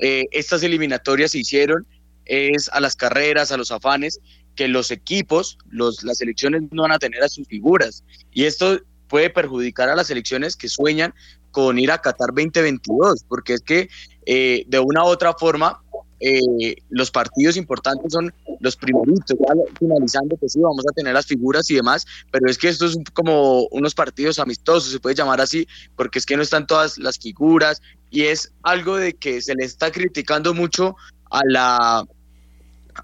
eh, 0.00 0.26
estas 0.32 0.64
eliminatorias 0.64 1.30
se 1.30 1.38
hicieron 1.38 1.86
es 2.24 2.68
a 2.72 2.80
las 2.80 2.96
carreras, 2.96 3.52
a 3.52 3.56
los 3.56 3.70
afanes, 3.70 4.18
que 4.56 4.66
los 4.66 4.90
equipos, 4.90 5.58
los, 5.68 6.02
las 6.02 6.18
selecciones 6.18 6.62
no 6.72 6.82
van 6.82 6.92
a 6.92 6.98
tener 6.98 7.22
a 7.22 7.28
sus 7.28 7.46
figuras. 7.46 8.02
Y 8.32 8.46
esto 8.46 8.80
puede 9.10 9.28
perjudicar 9.28 9.90
a 9.90 9.96
las 9.96 10.06
selecciones 10.06 10.56
que 10.56 10.68
sueñan 10.68 11.12
con 11.50 11.78
ir 11.78 11.90
a 11.90 11.98
Qatar 11.98 12.28
2022, 12.28 13.24
porque 13.28 13.54
es 13.54 13.60
que 13.60 13.90
eh, 14.24 14.64
de 14.68 14.78
una 14.78 15.04
u 15.04 15.08
otra 15.08 15.34
forma 15.34 15.82
eh, 16.20 16.76
los 16.90 17.10
partidos 17.10 17.56
importantes 17.56 18.12
son 18.12 18.32
los 18.60 18.76
primeritos, 18.76 19.36
finalizando 19.78 20.36
que 20.36 20.48
sí, 20.48 20.60
vamos 20.60 20.84
a 20.88 20.94
tener 20.94 21.14
las 21.14 21.26
figuras 21.26 21.68
y 21.70 21.74
demás, 21.74 22.06
pero 22.30 22.48
es 22.48 22.56
que 22.56 22.68
esto 22.68 22.86
es 22.86 22.96
como 23.14 23.66
unos 23.70 23.94
partidos 23.94 24.38
amistosos, 24.38 24.92
se 24.92 25.00
puede 25.00 25.16
llamar 25.16 25.40
así, 25.40 25.66
porque 25.96 26.18
es 26.18 26.26
que 26.26 26.36
no 26.36 26.42
están 26.42 26.66
todas 26.66 26.98
las 26.98 27.18
figuras 27.18 27.80
y 28.10 28.24
es 28.24 28.52
algo 28.62 28.96
de 28.96 29.14
que 29.14 29.40
se 29.40 29.54
le 29.54 29.64
está 29.64 29.90
criticando 29.90 30.54
mucho 30.54 30.94
a 31.30 31.40
la 31.46 32.06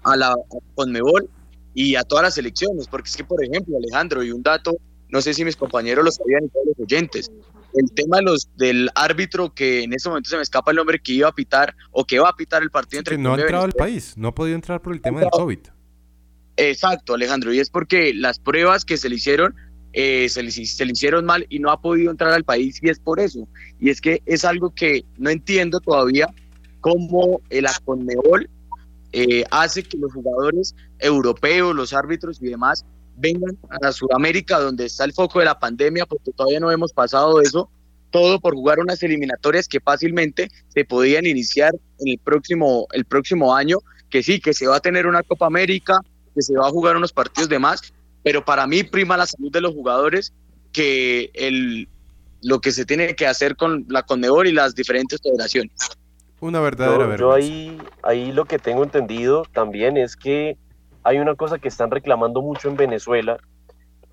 a 0.03 0.15
la 0.15 0.35
Conmebol 0.75 1.29
y 1.73 1.95
a 1.95 2.03
todas 2.03 2.23
las 2.23 2.37
elecciones, 2.37 2.87
porque 2.87 3.09
es 3.09 3.17
que, 3.17 3.23
por 3.23 3.43
ejemplo, 3.43 3.77
Alejandro, 3.77 4.23
y 4.23 4.31
un 4.31 4.41
dato, 4.41 4.77
no 5.09 5.21
sé 5.21 5.33
si 5.33 5.45
mis 5.45 5.55
compañeros 5.55 6.03
lo 6.03 6.11
sabían 6.11 6.45
y 6.45 6.49
todos 6.49 6.65
los 6.67 6.79
oyentes, 6.79 7.31
el 7.73 7.91
tema 7.91 8.17
de 8.17 8.23
los, 8.23 8.49
del 8.55 8.89
árbitro 8.95 9.53
que 9.53 9.83
en 9.83 9.93
ese 9.93 10.09
momento 10.09 10.29
se 10.29 10.37
me 10.37 10.43
escapa 10.43 10.71
el 10.71 10.77
nombre 10.77 10.99
que 10.99 11.13
iba 11.13 11.29
a 11.29 11.33
pitar 11.33 11.75
o 11.91 12.05
que 12.05 12.19
va 12.19 12.29
a 12.29 12.35
pitar 12.35 12.63
el 12.63 12.71
partido 12.71 12.99
entre 12.99 13.15
que 13.15 13.21
no 13.21 13.33
ha 13.33 13.39
entrado 13.39 13.65
al 13.65 13.73
país, 13.73 14.13
no 14.17 14.29
ha 14.29 14.35
podido 14.35 14.55
entrar 14.55 14.81
por 14.81 14.93
el 14.93 15.01
tema 15.01 15.21
del 15.21 15.29
COVID. 15.29 15.59
Exacto, 16.57 17.13
Alejandro, 17.13 17.53
y 17.53 17.59
es 17.59 17.69
porque 17.69 18.13
las 18.13 18.39
pruebas 18.39 18.83
que 18.83 18.97
se 18.97 19.09
le 19.09 19.15
hicieron 19.15 19.55
eh, 19.93 20.27
se, 20.29 20.43
le, 20.43 20.51
se, 20.51 20.85
le, 20.85 20.91
hicieron 20.91 21.25
mal 21.25 21.45
y 21.49 21.59
no 21.59 21.71
ha 21.71 21.81
podido 21.81 22.11
entrar 22.11 22.33
al 22.33 22.43
país 22.43 22.79
y 22.81 22.89
es 22.89 22.99
por 22.99 23.19
eso. 23.19 23.47
Y 23.79 23.89
es 23.89 24.01
que 24.01 24.21
es 24.25 24.43
algo 24.43 24.73
que 24.73 25.05
no 25.17 25.29
entiendo 25.29 25.79
todavía 25.79 26.27
cómo 26.81 27.41
el 27.49 27.67
Aconmebol 27.67 28.49
eh, 29.13 29.43
hace 29.51 29.83
que 29.83 29.97
los 29.97 30.13
jugadores 30.13 30.75
europeos, 30.99 31.75
los 31.75 31.93
árbitros 31.93 32.41
y 32.41 32.47
demás 32.47 32.85
vengan 33.17 33.57
a 33.81 33.91
Sudamérica, 33.91 34.59
donde 34.59 34.85
está 34.85 35.03
el 35.03 35.13
foco 35.13 35.39
de 35.39 35.45
la 35.45 35.59
pandemia, 35.59 36.05
porque 36.05 36.31
todavía 36.31 36.59
no 36.59 36.71
hemos 36.71 36.93
pasado 36.93 37.41
eso, 37.41 37.69
todo 38.11 38.39
por 38.39 38.53
jugar 38.53 38.79
unas 38.79 39.01
eliminatorias 39.03 39.67
que 39.67 39.79
fácilmente 39.79 40.49
se 40.69 40.85
podían 40.85 41.25
iniciar 41.25 41.73
en 41.99 42.07
el 42.07 42.19
próximo, 42.19 42.87
el 42.93 43.05
próximo 43.05 43.55
año, 43.55 43.79
que 44.09 44.23
sí, 44.23 44.39
que 44.39 44.53
se 44.53 44.67
va 44.67 44.77
a 44.77 44.79
tener 44.79 45.07
una 45.07 45.23
Copa 45.23 45.47
América, 45.47 45.99
que 46.33 46.41
se 46.41 46.55
va 46.55 46.67
a 46.67 46.71
jugar 46.71 46.95
unos 46.95 47.11
partidos 47.11 47.49
de 47.49 47.59
más, 47.59 47.93
pero 48.23 48.45
para 48.45 48.67
mí 48.67 48.83
prima 48.83 49.17
la 49.17 49.25
salud 49.25 49.51
de 49.51 49.61
los 49.61 49.73
jugadores 49.73 50.33
que 50.71 51.31
el, 51.33 51.89
lo 52.41 52.61
que 52.61 52.71
se 52.71 52.85
tiene 52.85 53.15
que 53.15 53.27
hacer 53.27 53.55
con 53.55 53.85
la 53.89 54.03
Conmebol 54.03 54.47
y 54.47 54.53
las 54.53 54.75
diferentes 54.75 55.19
federaciones. 55.21 55.73
Una 56.39 56.59
verdadera 56.59 57.07
verdad. 57.07 57.17
Yo 57.17 57.33
ahí, 57.33 57.77
ahí 58.03 58.31
lo 58.31 58.45
que 58.45 58.59
tengo 58.59 58.83
entendido 58.83 59.43
también 59.53 59.97
es 59.97 60.15
que 60.15 60.55
hay 61.07 61.19
una 61.19 61.35
cosa 61.35 61.57
que 61.57 61.69
están 61.69 61.89
reclamando 61.89 62.41
mucho 62.41 62.67
en 62.67 62.75
Venezuela 62.75 63.37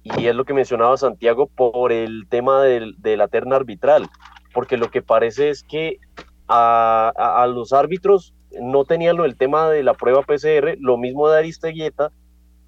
y 0.05 0.29
es 0.29 0.35
lo 0.37 0.45
que 0.45 0.55
mencionaba 0.55 0.97
Santiago 0.97 1.49
por 1.49 1.91
el 1.91 2.29
tema 2.29 2.63
de 2.63 3.17
la 3.17 3.27
terna 3.27 3.57
arbitral, 3.57 4.09
porque 4.53 4.77
lo 4.77 4.93
que 4.93 5.03
parece 5.03 5.51
es 5.51 5.65
que 5.65 5.99
a, 6.47 7.47
los 7.53 7.73
árbitros 7.73 8.33
no 8.61 8.85
tenían 8.85 9.17
lo 9.17 9.25
del 9.25 9.37
tema 9.37 9.69
de 9.71 9.83
la 9.83 9.95
prueba 9.95 10.23
PCR, 10.23 10.77
lo 10.79 10.97
mismo 10.97 11.29
de 11.29 11.39
Aristeguieta, 11.39 12.13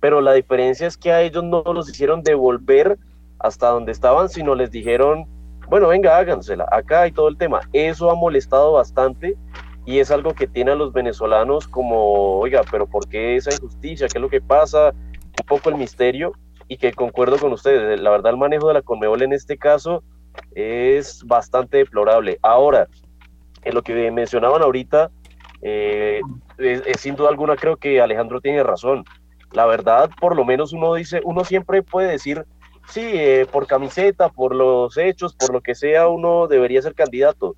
pero 0.00 0.20
la 0.20 0.32
diferencia 0.32 0.88
es 0.88 0.96
que 0.96 1.12
a 1.12 1.22
ellos 1.22 1.44
no 1.44 1.62
los 1.62 1.88
hicieron 1.88 2.24
devolver 2.24 2.98
hasta 3.38 3.68
donde 3.68 3.92
estaban, 3.92 4.28
sino 4.28 4.56
les 4.56 4.72
dijeron, 4.72 5.26
bueno, 5.68 5.86
venga, 5.86 6.16
hágansela, 6.16 6.66
acá 6.72 7.02
hay 7.02 7.12
todo 7.12 7.28
el 7.28 7.38
tema. 7.38 7.60
Eso 7.72 8.10
ha 8.10 8.16
molestado 8.16 8.72
bastante 8.72 9.36
y 9.86 10.00
es 10.00 10.10
algo 10.10 10.34
que 10.34 10.48
tiene 10.48 10.72
a 10.72 10.74
los 10.74 10.92
venezolanos 10.92 11.68
como, 11.68 12.38
oiga, 12.38 12.62
pero 12.70 12.88
¿por 12.88 13.08
qué 13.08 13.36
esa 13.36 13.54
injusticia? 13.54 14.08
¿Qué 14.08 14.18
es 14.18 14.22
lo 14.22 14.28
que 14.28 14.40
pasa? 14.40 14.90
Un 14.90 15.46
poco 15.46 15.70
el 15.70 15.76
misterio 15.76 16.32
y 16.66 16.76
que 16.76 16.92
concuerdo 16.92 17.38
con 17.38 17.52
ustedes, 17.52 18.00
la 18.00 18.10
verdad 18.10 18.32
el 18.32 18.38
manejo 18.38 18.66
de 18.66 18.74
la 18.74 18.82
Conmebol 18.82 19.22
en 19.22 19.32
este 19.32 19.56
caso 19.56 20.02
es 20.56 21.22
bastante 21.24 21.78
deplorable. 21.78 22.40
Ahora, 22.42 22.88
en 23.62 23.74
lo 23.74 23.82
que 23.82 24.10
mencionaban 24.10 24.60
ahorita, 24.60 25.12
eh, 25.62 26.20
sin 26.98 27.14
duda 27.14 27.28
alguna 27.28 27.54
creo 27.54 27.76
que 27.76 28.00
Alejandro 28.00 28.40
tiene 28.40 28.64
razón. 28.64 29.04
La 29.52 29.66
verdad, 29.66 30.10
por 30.20 30.34
lo 30.34 30.44
menos 30.44 30.72
uno 30.72 30.94
dice, 30.94 31.20
uno 31.22 31.44
siempre 31.44 31.84
puede 31.84 32.10
decir, 32.10 32.44
sí, 32.88 33.12
eh, 33.14 33.46
por 33.50 33.68
camiseta, 33.68 34.30
por 34.30 34.52
los 34.52 34.98
hechos, 34.98 35.36
por 35.36 35.52
lo 35.52 35.60
que 35.60 35.76
sea, 35.76 36.08
uno 36.08 36.48
debería 36.48 36.82
ser 36.82 36.94
candidato 36.94 37.54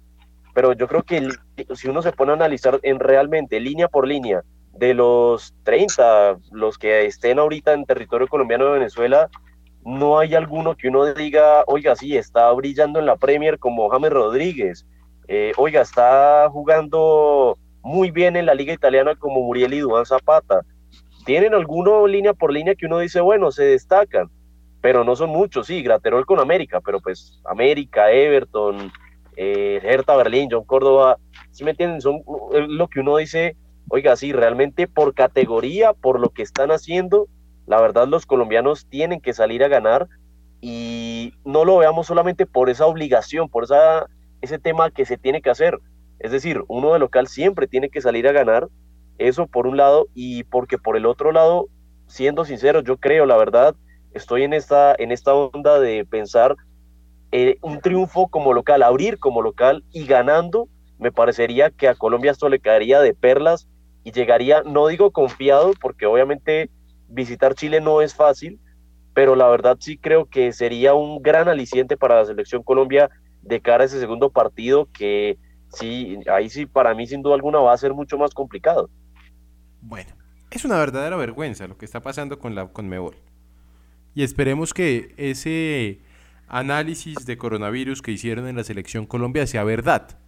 pero 0.55 0.73
yo 0.73 0.89
creo 0.89 1.03
que 1.03 1.29
si 1.75 1.89
uno 1.89 2.03
se 2.03 2.13
pone 2.13 2.33
a 2.33 2.35
analizar 2.35 2.81
en 2.83 2.99
realmente 2.99 3.61
línea 3.61 3.89
por 3.89 4.07
línea 4.07 4.43
de 4.73 4.95
los 4.95 5.55
30, 5.65 6.39
los 6.53 6.79
que 6.79 7.07
estén 7.07 7.39
ahorita 7.39 7.73
en 7.73 7.85
territorio 7.85 8.29
colombiano 8.29 8.67
de 8.67 8.73
Venezuela, 8.73 9.29
no 9.85 10.19
hay 10.19 10.35
alguno 10.35 10.77
que 10.77 10.89
uno 10.89 11.13
diga, 11.15 11.65
oiga, 11.67 11.97
sí, 11.97 12.17
está 12.17 12.53
brillando 12.53 12.99
en 12.99 13.07
la 13.07 13.17
Premier 13.17 13.59
como 13.59 13.89
James 13.89 14.13
Rodríguez, 14.13 14.87
eh, 15.27 15.53
oiga, 15.57 15.81
está 15.81 16.49
jugando 16.51 17.59
muy 17.83 18.11
bien 18.11 18.37
en 18.37 18.47
la 18.47 18.55
liga 18.55 18.73
italiana 18.73 19.15
como 19.15 19.43
Muriel 19.43 19.75
y 19.75 19.81
Duan 19.81 20.07
Zapata. 20.07 20.63
Tienen 21.25 21.55
alguno 21.55 22.07
línea 22.07 22.35
por 22.35 22.53
línea 22.53 22.75
que 22.75 22.87
uno 22.87 22.99
dice, 22.99 23.21
bueno, 23.21 23.51
se 23.51 23.65
destacan, 23.65 24.31
pero 24.81 25.05
no 25.05 25.17
son 25.17 25.31
muchos, 25.31 25.67
sí, 25.67 25.83
Graterol 25.83 26.27
con 26.27 26.41
América, 26.41 26.81
pero 26.81 27.01
pues 27.01 27.41
América, 27.45 28.11
Everton, 28.11 28.93
eh, 29.41 29.81
Hertha 29.85 30.17
Berlín, 30.17 30.49
John 30.51 30.65
Córdoba, 30.65 31.17
si 31.53 31.63
me 31.63 31.71
entienden? 31.71 32.01
Son 32.01 32.23
lo 32.53 32.89
que 32.89 32.99
uno 32.99 33.19
dice, 33.19 33.57
oiga, 33.89 34.17
sí, 34.17 34.33
realmente 34.33 34.89
por 34.89 35.15
categoría, 35.15 35.93
por 35.93 36.19
lo 36.19 36.31
que 36.31 36.43
están 36.43 36.73
haciendo, 36.73 37.29
la 37.67 37.81
verdad 37.81 38.09
los 38.09 38.27
colombianos 38.27 38.87
tienen 38.89 39.21
que 39.21 39.33
salir 39.33 39.63
a 39.63 39.69
ganar 39.69 40.09
y 40.61 41.35
no 41.45 41.65
lo 41.65 41.79
veamos 41.79 42.09
solamente 42.09 42.47
por 42.47 42.69
esa 42.69 42.87
obligación, 42.87 43.49
por 43.49 43.63
esa, 43.63 44.07
ese 44.41 44.59
tema 44.59 44.91
que 44.91 45.05
se 45.05 45.17
tiene 45.17 45.41
que 45.41 45.51
hacer. 45.51 45.79
Es 46.19 46.33
decir, 46.33 46.65
uno 46.67 46.93
de 46.93 46.99
local 46.99 47.29
siempre 47.29 47.69
tiene 47.69 47.91
que 47.91 48.01
salir 48.01 48.27
a 48.27 48.33
ganar, 48.33 48.69
eso 49.19 49.47
por 49.47 49.69
un 49.69 49.77
lado, 49.77 50.09
y 50.15 50.43
porque 50.45 50.79
por 50.79 50.97
el 50.97 51.07
otro 51.07 51.31
lado, 51.31 51.69
siendo 52.09 52.45
sincero, 52.45 52.81
yo 52.81 52.97
creo, 52.97 53.25
la 53.25 53.37
verdad, 53.37 53.77
estoy 54.15 54.43
en 54.43 54.53
esta, 54.53 54.97
en 54.99 55.13
esta 55.13 55.33
onda 55.33 55.79
de 55.79 56.05
pensar 56.05 56.57
eh, 57.33 57.59
un 57.61 57.81
triunfo 57.81 58.29
como 58.29 58.53
local, 58.53 58.83
abrir 58.83 59.19
como 59.19 59.43
local 59.43 59.85
y 59.93 60.07
ganando, 60.07 60.69
me 60.99 61.13
parecería 61.13 61.71
que 61.71 61.89
a 61.89 61.95
Colombia 61.95 62.31
esto 62.31 62.49
le 62.49 62.61
caería 62.61 63.01
de 63.01 63.15
perlas 63.15 63.69
y 64.03 64.13
llegaría, 64.13 64.63
no 64.63 64.87
digo 64.87 65.11
confiado, 65.11 65.73
porque 65.81 66.07
obviamente 66.07 66.71
visitar 67.09 67.55
Chile 67.55 67.81
no 67.81 68.01
es 68.01 68.15
fácil, 68.15 68.59
pero 69.15 69.37
la 69.37 69.49
verdad 69.49 69.77
sí 69.81 69.99
creo 69.99 70.27
que 70.27 70.53
sería 70.53 70.95
un 70.95 71.23
gran 71.23 71.49
aliciente 71.49 71.97
para 71.97 72.17
la 72.17 72.25
selección 72.25 72.63
Colombia 72.63 73.11
de 73.43 73.61
cara 73.61 73.83
a 73.83 73.87
ese 73.87 74.01
segundo 74.01 74.31
partido 74.31 74.89
que 74.93 75.39
sí, 75.71 76.19
ahí 76.33 76.49
sí 76.49 76.67
para 76.67 76.95
mí 76.95 77.07
sin 77.07 77.23
duda 77.23 77.35
alguna 77.35 77.59
va 77.59 77.73
a 77.73 77.79
ser 77.79 77.95
mucho 77.95 78.17
más 78.17 78.33
complicado. 78.33 78.89
Bueno, 79.81 80.11
es 80.51 80.65
una 80.65 80.79
verdadera 80.79 81.17
vergüenza 81.17 81.69
lo 81.69 81.77
que 81.77 81.85
está 81.85 82.01
pasando 82.01 82.39
con 82.39 82.55
la 82.55 82.67
Conmebol. 82.69 83.17
Y 84.15 84.23
esperemos 84.23 84.75
que 84.75 85.15
ese 85.17 86.01
análisis 86.49 87.27
de 87.27 87.39
coronavirus 87.39 88.03
que 88.03 88.13
hicieron 88.13 88.49
en 88.49 88.57
la 88.57 88.65
selección 88.65 89.07
Colombia 89.07 89.47
sea 89.47 89.65
verdad 89.65 90.19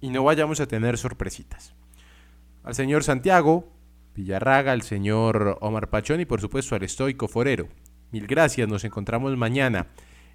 y 0.00 0.10
no 0.10 0.24
vayamos 0.24 0.60
a 0.60 0.66
tener 0.66 0.98
sorpresitas. 0.98 1.74
Al 2.62 2.74
señor 2.74 3.04
Santiago, 3.04 3.72
Villarraga, 4.14 4.72
al 4.72 4.82
señor 4.82 5.58
Omar 5.60 5.88
Pachón 5.88 6.20
y 6.20 6.24
por 6.24 6.40
supuesto 6.40 6.74
al 6.74 6.82
estoico 6.82 7.28
Forero. 7.28 7.68
Mil 8.10 8.26
gracias, 8.26 8.68
nos 8.68 8.84
encontramos 8.84 9.36
mañana 9.36 9.88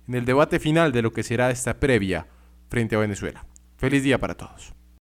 en 0.08 0.16
el 0.16 0.26
debate 0.26 0.60
final 0.60 0.92
de 0.92 1.02
lo 1.02 1.12
que 1.12 1.24
será 1.24 1.52
esta 1.52 1.80
previa 1.80 2.28
frente 2.70 2.96
a 2.96 3.00
Venezuela. 3.00 3.46
Feliz 3.78 4.04
día 4.04 4.20
para 4.20 4.36
todos. 4.36 4.74